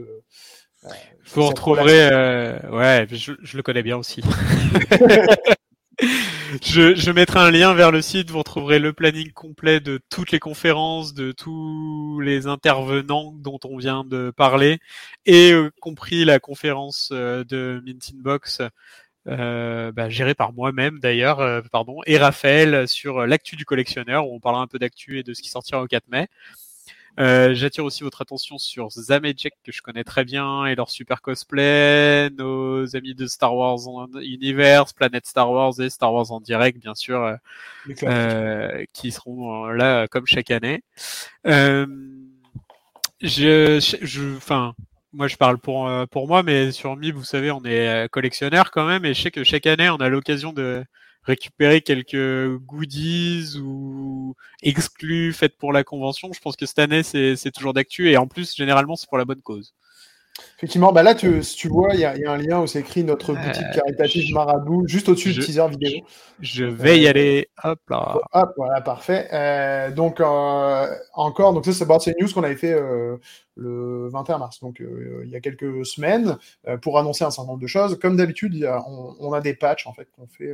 [0.85, 0.89] Euh,
[1.33, 4.21] Vous retrouverez, euh, ouais, je, je, le connais bien aussi.
[5.99, 10.31] je, je, mettrai un lien vers le site, vous retrouverez le planning complet de toutes
[10.31, 14.79] les conférences, de tous les intervenants dont on vient de parler,
[15.25, 18.61] et euh, compris la conférence euh, de Mint Box,
[19.27, 24.35] euh, bah, gérée par moi-même d'ailleurs, euh, pardon, et Raphaël sur l'actu du collectionneur, où
[24.35, 26.27] on parlera un peu d'actu et de ce qui sortira au 4 mai.
[27.19, 31.21] Euh, J'attire aussi votre attention sur Zamejek que je connais très bien et leur super
[31.21, 33.79] cosplay, nos amis de Star Wars
[34.21, 37.37] Universe, Planète Star Wars et Star Wars en direct bien sûr,
[38.03, 40.83] euh, qui seront là comme chaque année.
[41.47, 41.87] Euh,
[43.21, 44.73] je, je, enfin,
[45.11, 48.85] moi je parle pour pour moi, mais sur MIB, vous savez, on est collectionneur quand
[48.85, 50.83] même et je sais que chaque année on a l'occasion de
[51.27, 56.31] récupérer quelques goodies ou exclus faits pour la convention.
[56.33, 59.25] Je pense que cette année, c'est toujours d'actu et en plus, généralement, c'est pour la
[59.25, 59.75] bonne cause.
[60.57, 62.79] Effectivement, bah là, tu, si tu vois, il y, y, a un lien où c'est
[62.79, 66.03] écrit notre boutique euh, caritative Marabout, juste au-dessus du teaser vidéo.
[66.39, 67.49] Je vais y euh, aller.
[67.63, 68.19] Hop là.
[68.33, 69.27] Hop, voilà, parfait.
[69.33, 72.75] Euh, donc, euh, encore, donc ça, c'est une news qu'on avait fait
[73.59, 76.37] le 21 mars, donc il y a quelques semaines,
[76.81, 77.97] pour annoncer un certain nombre de choses.
[77.99, 80.53] Comme d'habitude, on, on, a des patchs en fait qu'on fait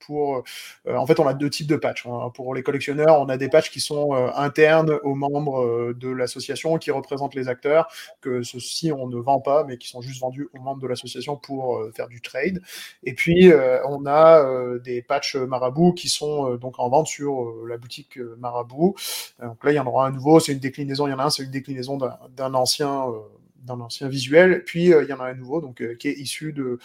[0.00, 0.42] pour.
[0.88, 2.04] en fait, on a deux types de patchs.
[2.06, 2.30] Hein.
[2.34, 6.90] Pour les collectionneurs, on a des patchs qui sont internes aux membres de l'association, qui
[6.90, 7.88] représentent les acteurs,
[8.20, 11.36] que ceux-ci on ne vend pas, mais qui sont juste vendus aux membres de l'association
[11.36, 12.60] pour faire du trade.
[13.04, 13.52] Et puis
[13.86, 18.94] on a des patchs Marabout qui sont donc en vente sur la boutique Marabout.
[19.40, 20.40] donc là, il y en aura un nouveau.
[20.40, 21.06] C'est une déclinaison.
[21.06, 21.98] Il y en a un, c'est une déclinaison
[22.36, 23.20] d'un ancien euh,
[23.64, 26.18] d'un ancien visuel, puis euh, il y en a un nouveau donc euh, qui est
[26.18, 26.80] issu de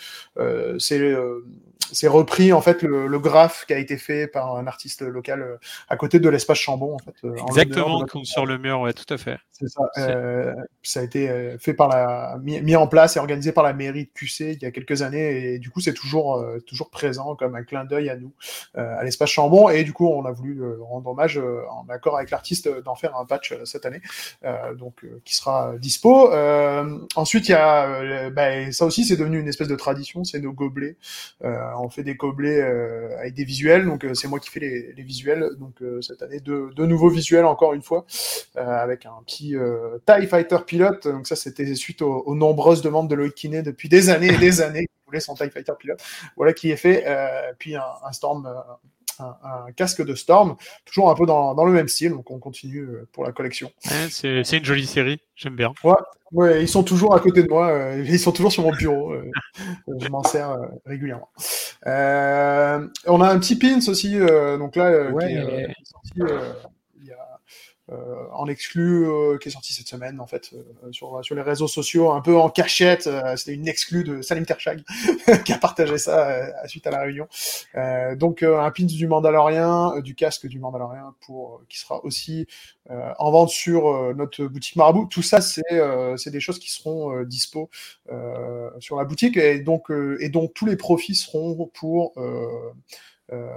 [0.78, 1.16] c'est
[1.92, 5.60] c'est repris en fait le, le, graphe qui a été fait par un artiste local
[5.90, 7.28] à côté de l'espace Chambon en fait.
[7.48, 9.38] Exactement, en sur le mur, ouais, tout à fait.
[9.60, 9.90] C'est ça.
[9.98, 13.74] Euh, ça a été fait par la mis, mis, en place et organisé par la
[13.74, 16.92] mairie de QC il y a quelques années et du coup c'est toujours euh, toujours
[16.92, 18.32] présent comme un clin d'œil à nous
[18.78, 22.30] euh, à l'espace Chambon et du coup on a voulu rendre hommage en accord avec
[22.30, 24.02] l'artiste d'en faire un patch cette année
[24.78, 26.32] donc qui sera dispo.
[27.16, 30.54] ensuite il y a bah, ça aussi c'est devenu une espèce de tradition, c'est nos
[30.54, 30.98] gobelets
[31.82, 35.04] on fait des gobelets euh, avec des visuels, donc euh, c'est moi qui fais les,
[35.04, 35.50] visuels.
[35.60, 38.06] Donc euh, cette année, deux, nouveaux visuels encore une fois,
[38.56, 39.56] avec un petit
[40.06, 41.08] TIE Fighter pilote.
[41.08, 44.62] Donc ça, c'était suite aux, nombreuses demandes de Loïc Kiné depuis des années et des
[44.62, 46.02] années qui voulait son TIE Fighter pilote.
[46.36, 47.06] Voilà qui est fait.
[47.60, 48.48] puis un Storm
[49.20, 52.40] un, un, casque de Storm, toujours un peu dans, dans, le même style, donc on
[52.40, 53.72] continue pour la collection.
[53.86, 55.74] Ouais, c'est une jolie série, j'aime bien.
[55.84, 55.94] Ouais,
[56.32, 59.12] ouais, ils sont toujours à côté de moi, euh, ils sont toujours sur mon bureau,
[59.12, 59.30] euh,
[60.00, 61.30] je m'en sers euh, régulièrement.
[61.86, 66.34] on a un petit pins aussi, donc là, ouais, qui est, sorti
[68.34, 69.08] en exclu
[69.42, 70.52] qui est sorti cette semaine en fait
[70.92, 73.10] sur sur les réseaux sociaux, un peu en cachette.
[73.36, 74.84] C'était une exclue de Salim Tershag
[75.46, 77.28] qui a partagé ça suite à la réunion.
[78.16, 82.48] donc un pin du Mandalorian, du casque du Mandalorian pour qui sera aussi
[82.90, 85.08] en vente sur notre boutique Marabout.
[85.08, 85.62] Tout ça c'est
[86.18, 87.70] c'est des choses qui seront dispo
[88.80, 91.38] sur la boutique et donc et donc tous les profits seront
[91.74, 92.74] pour euh,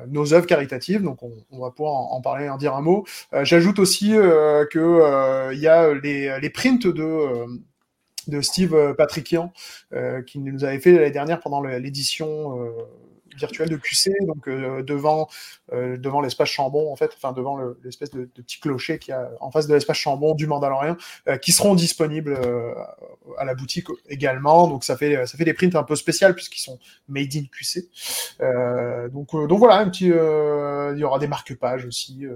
[0.09, 1.03] nos œuvres caritatives.
[1.03, 3.07] Donc, on, on, va pouvoir en, parler, en dire un mot.
[3.33, 7.45] Euh, j'ajoute aussi euh, que il y a les, les prints de
[8.29, 9.53] de Steve Patrickian,
[10.27, 12.61] qui nous avait fait l'année dernière pendant l'édition
[13.41, 15.29] virtuel de QC, donc euh, devant,
[15.73, 19.51] euh, devant l'espace Chambon, en fait, enfin devant l'espèce de, petit clocher qui a en
[19.51, 20.97] face de l'espace Chambon du Mandalorian,
[21.29, 22.39] euh, qui seront disponibles
[23.39, 24.69] à la boutique également.
[24.69, 27.89] Donc ça fait, ça fait des prints un peu spéciaux puisqu'ils sont made in QC.
[29.13, 32.27] donc, donc voilà, un petit, il y aura des marque-pages aussi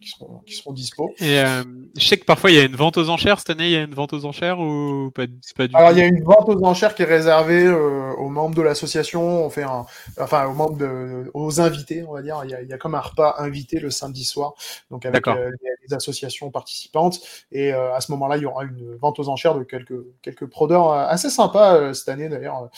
[0.00, 1.12] qui seront, qui seront dispo.
[1.18, 1.62] Et euh,
[1.96, 3.38] je sais que parfois il y a une vente aux enchères.
[3.38, 5.24] Cette année, il y a une vente aux enchères ou pas,
[5.56, 8.28] pas du Alors, il y a une vente aux enchères qui est réservée euh, aux
[8.28, 9.44] membres de l'association.
[9.44, 9.84] On fait un,
[10.18, 12.40] enfin, aux membres de, aux invités, on va dire.
[12.44, 14.54] Il y a, il y a comme un repas invité le samedi soir,
[14.90, 17.20] donc avec euh, les, les, associations participantes.
[17.52, 20.46] Et euh, à ce moment-là, il y aura une vente aux enchères de quelques, quelques
[20.46, 22.70] prodeurs euh, assez sympas cette année d'ailleurs.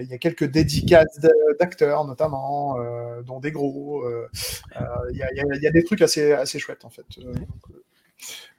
[0.00, 1.20] il y a quelques dédicaces
[1.58, 2.76] d'acteurs notamment,
[3.26, 4.04] dont des gros.
[5.10, 6.90] il, y a, il, y a, il y a des trucs assez assez chouette en
[6.90, 7.04] fait.
[7.18, 7.34] Euh,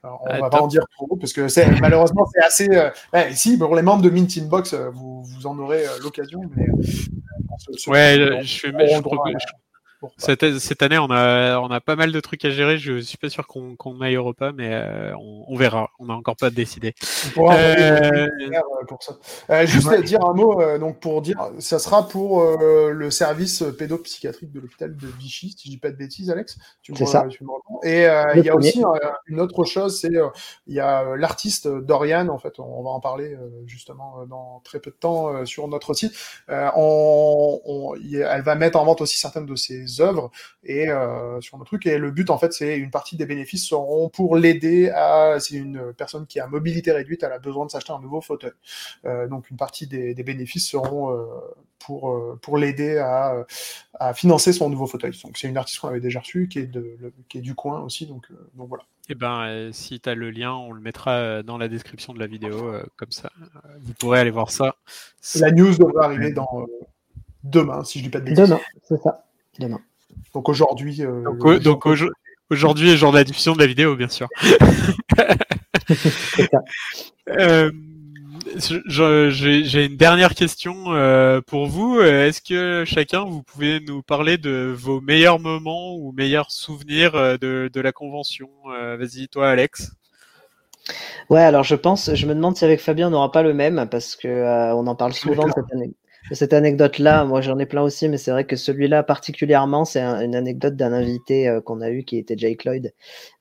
[0.04, 2.68] euh, on ne va pas en dire trop parce que c'est malheureusement c'est assez.
[2.70, 2.90] Euh,
[3.32, 6.66] si pour les membres de Mint Inbox, vous, vous en aurez l'occasion, mais
[7.88, 9.46] ouais, je, suis, je,
[10.16, 12.78] cette, cette, année, on a, on a pas mal de trucs à gérer.
[12.78, 15.90] Je suis pas sûr qu'on qu aille au repas, mais euh, on, on, verra.
[15.98, 16.94] On n'a encore pas décidé.
[17.36, 18.26] On euh...
[18.88, 19.16] pour ça.
[19.50, 20.02] Euh, juste ouais.
[20.02, 24.60] dire un mot, euh, donc pour dire, ça sera pour euh, le service pédopsychiatrique de
[24.60, 26.58] l'hôpital de Vichy, si je dis pas de bêtises, Alex.
[26.82, 27.26] C'est ça.
[27.82, 28.82] Et il y a aussi
[29.26, 30.10] une autre chose, c'est
[30.66, 32.28] il y a l'artiste Dorian.
[32.28, 36.12] En fait, on va en parler justement dans très peu de temps sur notre site.
[36.48, 40.30] On, on, elle va mettre en vente aussi certaines de ses œuvres
[40.62, 41.86] et euh, sur le truc.
[41.86, 45.38] Et le but, en fait, c'est une partie des bénéfices seront pour l'aider à.
[45.40, 48.52] C'est une personne qui a mobilité réduite, elle a besoin de s'acheter un nouveau fauteuil.
[49.04, 51.26] Euh, donc, une partie des, des bénéfices seront euh,
[51.78, 53.44] pour euh, pour l'aider à,
[53.94, 55.12] à financer son nouveau fauteuil.
[55.24, 57.54] Donc, c'est une artiste qu'on avait déjà reçue, qui est de le, qui est du
[57.54, 58.06] coin aussi.
[58.06, 58.84] Donc, euh, donc voilà.
[59.08, 62.18] Eh ben, euh, si tu as le lien, on le mettra dans la description de
[62.18, 63.30] la vidéo, comme ça.
[63.80, 64.74] Vous pourrez aller voir ça.
[65.36, 66.66] La news devrait arriver dans
[67.44, 68.48] demain, si je dis pas de bêtises.
[68.48, 69.25] Demain, c'est ça
[69.60, 69.80] demain.
[70.34, 71.02] Donc aujourd'hui.
[71.02, 71.94] Euh, donc, donc au,
[72.50, 74.28] aujourd'hui est jour de la diffusion de la vidéo, bien sûr.
[77.28, 77.70] euh,
[78.56, 82.00] J'ai une dernière question euh, pour vous.
[82.00, 87.70] Est-ce que chacun, vous pouvez nous parler de vos meilleurs moments ou meilleurs souvenirs de,
[87.72, 88.48] de la convention?
[88.68, 89.92] Euh, Vas-y, toi, Alex.
[91.30, 93.88] Ouais, alors je pense, je me demande si avec Fabien on n'aura pas le même
[93.90, 95.94] parce que euh, on en parle souvent cette année
[96.32, 100.20] cette anecdote-là, moi j'en ai plein aussi, mais c'est vrai que celui-là particulièrement, c'est un,
[100.20, 102.92] une anecdote d'un invité euh, qu'on a eu qui était Jake Lloyd,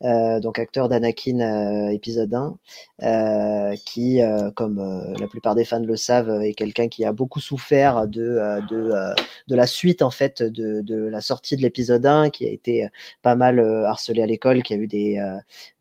[0.04, 2.58] euh, donc acteur d'Anakin euh, épisode 1,
[3.04, 4.21] euh, qui,
[4.56, 9.56] comme la plupart des fans le savent, est quelqu'un qui a beaucoup souffert de, de,
[9.56, 12.88] la suite en fait de, de la sortie de l'épisode 1, qui a été
[13.21, 15.19] pas mal harcelé à l'école, qui a eu des,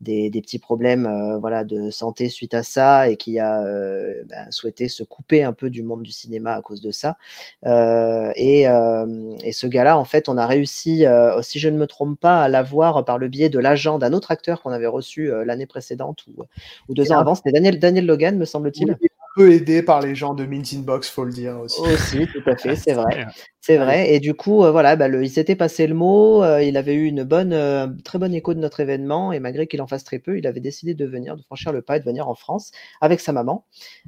[0.01, 4.87] des, des, petits problèmes voilà, de santé suite à ça et qui a ben, souhaité
[4.87, 7.17] se couper un peu du monde du cinéma à cause de ça.
[7.65, 11.77] Euh, et, euh, et, ce gars-là, en fait, on a réussi, euh, si je ne
[11.77, 14.87] me trompe pas, à l'avoir par le biais de l'agent d'un autre acteur qu'on avait
[14.87, 16.43] reçu l'année précédente ou,
[16.89, 17.35] ou deux ans avant.
[17.35, 18.91] C'était Daniel, Daniel Logan, me semble-t-il.
[18.91, 18.97] Un
[19.35, 21.81] peu aidé par les gens de Mint Inbox, faut le dire aussi.
[21.81, 23.27] Aussi, tout à fait, c'est vrai.
[23.67, 24.13] C'est vrai.
[24.13, 26.43] Et du coup, euh, voilà, bah, le, il s'était passé le mot.
[26.43, 29.31] Euh, il avait eu une bonne, euh, très bonne écho de notre événement.
[29.33, 31.81] Et malgré qu'il en fasse très peu, il avait décidé de venir, de franchir le
[31.81, 32.69] pas et de venir en France
[33.01, 33.65] avec sa maman.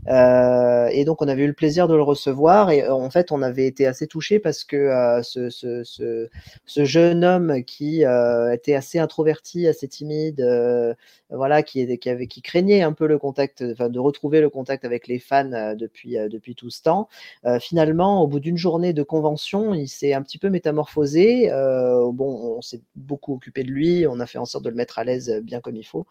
[0.08, 2.70] Et donc, on avait eu le plaisir de le recevoir.
[2.70, 4.92] Et en fait, on avait été assez touchés parce que
[5.24, 6.30] ce, ce, ce,
[6.68, 8.04] ce, jeune homme qui
[8.54, 10.40] était assez introverti, assez timide,
[11.32, 14.86] voilà, qui, qui, avait, qui craignait un peu le contact, enfin, de retrouver le contact
[14.86, 17.10] avec les fans depuis, depuis tout ce temps,
[17.60, 21.52] finalement, au bout d'une journée de convention il s'est un petit peu métamorphosé.
[21.52, 24.76] Euh, bon, on s'est beaucoup occupé de lui, on a fait en sorte de le
[24.76, 26.06] mettre à l'aise euh, bien comme il faut.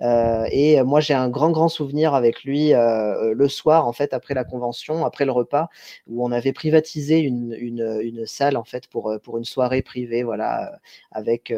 [0.00, 4.34] Euh, et moi, j'ai un grand, grand souvenir avec lui le soir, en fait, après
[4.34, 5.68] la convention, après le repas,
[6.06, 10.78] où on avait privatisé une, salle, en fait, pour, une soirée privée, voilà,
[11.10, 11.52] avec,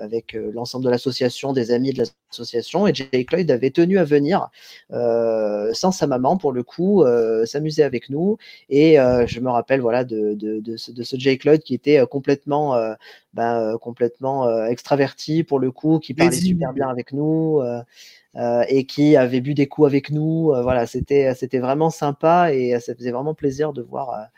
[0.00, 4.50] avec l'ensemble de l'association, des amis de association et Jake Lloyd avait tenu à venir
[4.92, 8.38] euh, sans sa maman pour le coup euh, s'amuser avec nous.
[8.68, 11.74] Et euh, je me rappelle voilà de, de, de, ce, de, ce, Jake Lloyd qui
[11.74, 12.76] était complètement
[13.34, 17.60] ben, complètement extraverti pour le coup qui parlait super bien avec nous
[18.68, 20.52] et qui avait bu des coups avec nous.
[20.62, 24.28] Voilà c'était c'était vraiment sympa et ça faisait vraiment plaisir de voir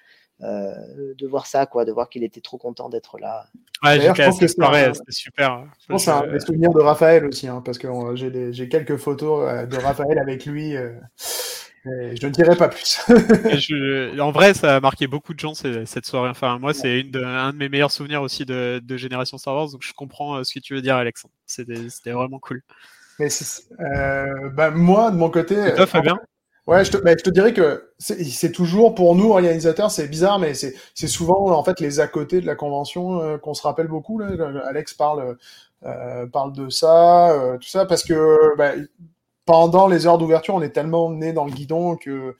[0.43, 0.73] euh,
[1.17, 3.47] de voir ça, quoi, de voir qu'il était trop content d'être là.
[3.85, 5.65] Ouais, je pense que c'était super.
[5.81, 7.89] Je pense que c'est un souvenir de Raphaël aussi, hein, parce que
[8.51, 10.77] j'ai quelques photos euh, de Raphaël avec lui.
[10.77, 10.91] Euh,
[11.85, 13.01] je ne dirai pas plus.
[14.21, 16.31] en vrai, ça a marqué beaucoup de gens cette soirée.
[16.31, 19.93] Enfin, moi, c'est un de mes meilleurs souvenirs aussi de, Génération Star Wars, donc je
[19.93, 21.35] comprends ce que tu veux dire, Alexandre.
[21.47, 22.63] C'était vraiment cool.
[23.21, 23.29] Mais
[24.55, 25.69] bah, moi, de mon côté.
[25.69, 26.19] Et toi, Fabien?
[26.69, 30.55] Ouais, je te, je te dirais que c'est toujours pour nous organisateurs, c'est bizarre, mais
[30.55, 34.19] c'est souvent en fait les à côté de la convention euh, qu'on se rappelle beaucoup.
[34.19, 34.29] Là.
[34.67, 35.37] Alex parle
[35.85, 38.73] euh, parle de ça, euh, tout ça, parce que bah,
[39.47, 42.37] pendant les heures d'ouverture, on est tellement né dans le guidon que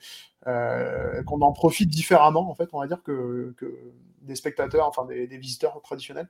[0.47, 3.65] euh, qu'on en profite différemment, en fait, on va dire que, que
[4.21, 6.29] des spectateurs, enfin des, des visiteurs traditionnels.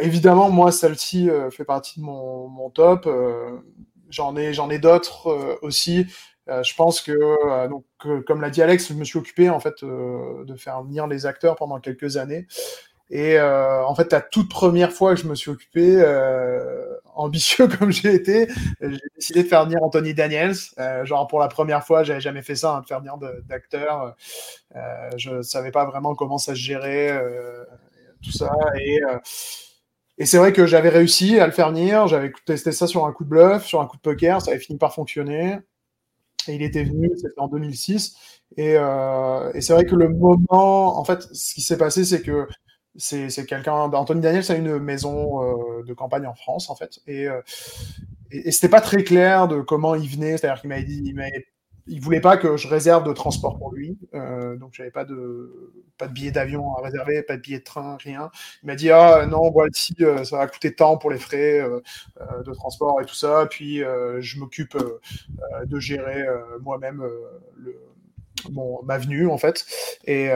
[0.00, 3.08] évidemment, moi, celle-ci fait partie de mon, mon top.
[4.10, 6.06] j'en ai j'en ai d'autres aussi
[6.50, 7.84] euh, je pense que, euh, donc,
[8.26, 11.26] comme l'a dit Alex, je me suis occupé en fait euh, de faire venir les
[11.26, 12.46] acteurs pendant quelques années.
[13.12, 16.00] Et en fait, la toute première fois que je me suis occupé,
[17.16, 18.46] ambitieux comme j'ai été,
[18.80, 20.54] j'ai décidé de faire venir Anthony Daniels.
[21.02, 24.14] genre pour la première fois, j'avais jamais fait ça, hein, de faire venir d'acteurs.
[25.16, 27.20] je savais pas vraiment comment ça se gérait,
[28.22, 28.52] tout ça.
[28.76, 32.06] Et c'est vrai que j'avais réussi à le faire venir.
[32.06, 34.40] J'avais testé ça sur un coup de bluff, sur un coup de poker.
[34.40, 35.58] Ça avait fini par fonctionner.
[36.48, 38.16] Et il était venu, c'était en 2006.
[38.56, 42.22] Et, euh, et c'est vrai que le moment, en fait, ce qui s'est passé, c'est
[42.22, 42.46] que
[42.96, 46.98] c'est quelqu'un, Anthony Daniel, c'est une maison euh, de campagne en France, en fait.
[47.06, 47.40] Et, euh,
[48.32, 50.36] et, et c'était pas très clair de comment il venait.
[50.36, 51.46] C'est-à-dire qu'il m'avait dit, il m'avait
[51.90, 55.72] il voulait pas que je réserve de transport pour lui, euh, donc j'avais pas de
[55.98, 58.30] pas de billet d'avion à réserver, pas de billet de train, rien.
[58.62, 61.60] Il m'a dit ah non voilà si euh, ça va coûter tant pour les frais
[61.60, 61.80] euh,
[62.20, 64.76] euh, de transport et tout ça, puis je m'occupe
[65.66, 66.24] de gérer
[66.60, 67.02] moi-même
[67.56, 67.76] le
[68.50, 69.66] bon, ma venue en fait.
[70.06, 70.30] Et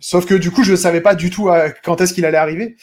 [0.00, 1.50] sauf que du coup je ne savais pas du tout
[1.82, 2.76] quand est-ce qu'il allait arriver.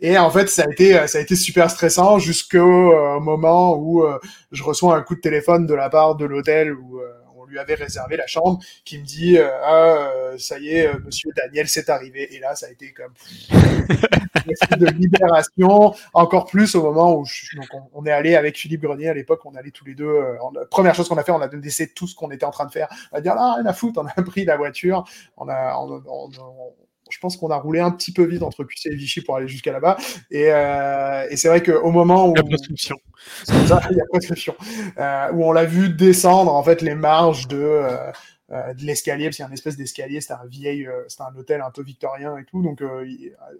[0.00, 4.04] Et en fait, ça a été, ça a été super stressant jusqu'au euh, moment où
[4.04, 4.18] euh,
[4.52, 7.58] je reçois un coup de téléphone de la part de l'hôtel où euh, on lui
[7.58, 12.34] avait réservé la chambre, qui me dit ah ça y est, Monsieur Daniel, c'est arrivé.
[12.34, 13.12] Et là, ça a été comme
[14.78, 17.24] de libération, encore plus au moment où
[17.54, 20.20] donc on, est allé avec Philippe Grenier à l'époque, on allait tous les deux.
[20.70, 22.72] première chose qu'on a fait, on a donné tout ce qu'on était en train de
[22.72, 22.88] faire.
[23.12, 25.04] On a dit ah rien à foutre, on a pris la voiture,
[25.36, 26.30] on a, on, on,
[27.16, 29.48] je pense qu'on a roulé un petit peu vite entre QC et Vichy pour aller
[29.48, 29.96] jusqu'à là-bas.
[30.30, 32.34] Et, euh, et c'est vrai qu'au moment où.
[32.34, 32.98] Prescription.
[33.44, 34.54] Ça, il y a prescription.
[34.98, 37.56] Euh, où on l'a vu descendre, en fait, les marges de.
[37.56, 38.12] Euh,
[38.52, 41.34] euh de l'escalier, parce qu'il y a une espèce d'escalier, c'était un vieil, euh, un
[41.36, 43.04] hôtel un peu victorien et tout, donc euh,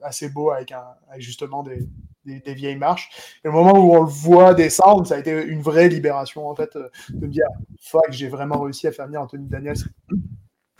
[0.02, 1.88] assez beau avec, un, avec justement des,
[2.26, 3.09] des, des, vieilles marches.
[3.42, 6.54] Et le moment où on le voit descendre, ça a été une vraie libération en
[6.54, 7.46] fait, de me dire,
[7.80, 9.78] fuck, j'ai vraiment réussi à faire venir Anthony Daniels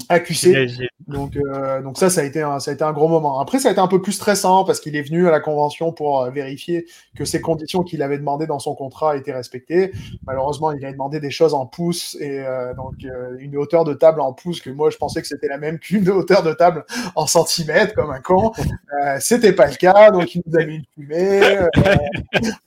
[0.09, 0.67] accusé.
[1.07, 3.41] Donc, euh, donc ça, ça a été un, ça a été un gros moment.
[3.41, 5.93] Après, ça a été un peu plus stressant parce qu'il est venu à la convention
[5.93, 6.87] pour euh, vérifier
[7.17, 9.93] que ces conditions qu'il avait demandées dans son contrat étaient respectées.
[10.27, 13.95] Malheureusement, il avait demandé des choses en pouces et euh, donc euh, une hauteur de
[13.95, 16.85] table en pouces que moi je pensais que c'était la même qu'une hauteur de table
[17.15, 18.53] en centimètres comme un con.
[18.59, 21.59] Euh, c'était pas le cas, donc il nous a mis une fumée.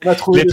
[0.05, 0.45] on a trouvé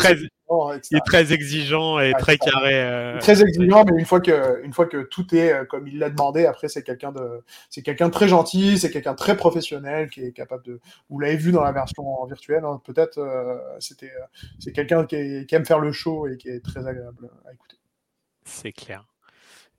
[0.48, 2.74] il est très exigeant et très carré.
[2.74, 5.98] Euh, très exigeant, mais une fois que, une fois que tout est euh, comme il
[5.98, 9.36] l'a demandé, après c'est quelqu'un de, c'est quelqu'un de très gentil, c'est quelqu'un de très
[9.36, 10.80] professionnel qui est capable de.
[11.10, 13.18] Vous l'avez vu dans la version virtuelle, hein, peut-être.
[13.18, 14.12] Euh, c'était,
[14.58, 17.76] c'est quelqu'un qui, qui, aime faire le show et qui est très agréable à écouter.
[18.44, 19.04] C'est clair.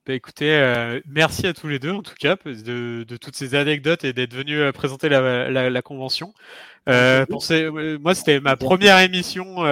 [0.05, 4.05] Bah, écoutez, merci à tous les deux en tout cas de, de toutes ces anecdotes
[4.05, 6.33] et d'être venus présenter la, la, la convention.
[6.87, 9.65] moi, c'était ma première émission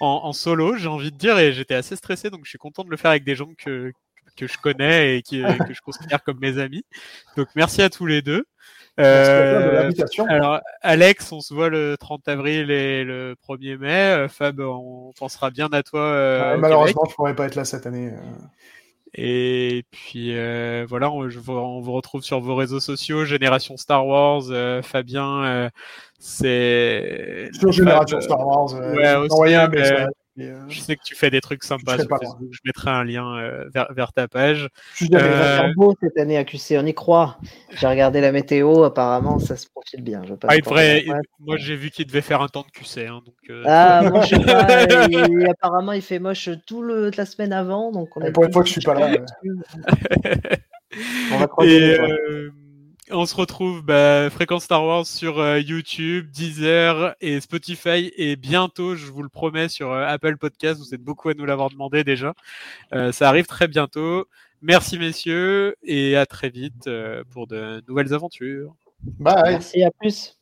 [0.00, 2.90] en, solo, j'ai envie de dire, et j'étais assez stressé, donc je suis content de
[2.90, 3.92] le faire avec des gens que,
[4.36, 6.84] que je connais et qui, que je considère comme mes amis.
[7.36, 8.44] Donc merci à tous les deux.
[9.00, 9.90] Euh,
[10.28, 13.90] alors Alex, on se voit le 30 avril et le 1er mai.
[13.90, 16.00] Euh, Fab, on pensera bien à toi.
[16.00, 18.12] Euh, malheureusement, je pourrais pas être là cette année.
[19.18, 19.22] Euh.
[19.22, 24.06] Et puis euh, voilà, on, je, on, vous retrouve sur vos réseaux sociaux, Génération Star
[24.06, 24.44] Wars.
[24.50, 25.70] Euh, Fabien, euh,
[26.18, 28.72] c'est sur Génération Star Wars.
[28.72, 30.08] ouais, aussi, un message.
[30.40, 31.96] Euh, Je sais que tu fais des trucs sympas.
[31.96, 32.48] Facebook.
[32.50, 34.68] Je mettrai un lien euh, vers, vers ta page.
[34.94, 35.18] je suis Euh,
[35.58, 37.38] faire beau cette année à QC, on y croit.
[37.70, 40.22] J'ai regardé la météo, apparemment ça se profile bien.
[40.26, 41.04] Je Ah, il devrait-
[41.38, 43.06] moi, j'ai vu qu'il devait faire un temps de QC.
[43.06, 44.66] Hein, donc, euh, Ah, moi je sais pas,
[45.08, 48.32] il- apparemment il fait moche tout le, toute la semaine avant, donc on Et a
[48.32, 49.20] pour une fois que je suis pas là, ouais.
[51.32, 51.98] On va croiser Et
[53.10, 58.96] on se retrouve bah, Fréquence Star Wars sur euh, YouTube, Deezer et Spotify et bientôt,
[58.96, 60.80] je vous le promets, sur euh, Apple Podcast.
[60.80, 62.34] Vous êtes beaucoup à nous l'avoir demandé déjà.
[62.92, 64.26] Euh, ça arrive très bientôt.
[64.62, 68.74] Merci messieurs et à très vite euh, pour de nouvelles aventures.
[69.02, 69.52] Bye.
[69.52, 70.38] Merci, à plus.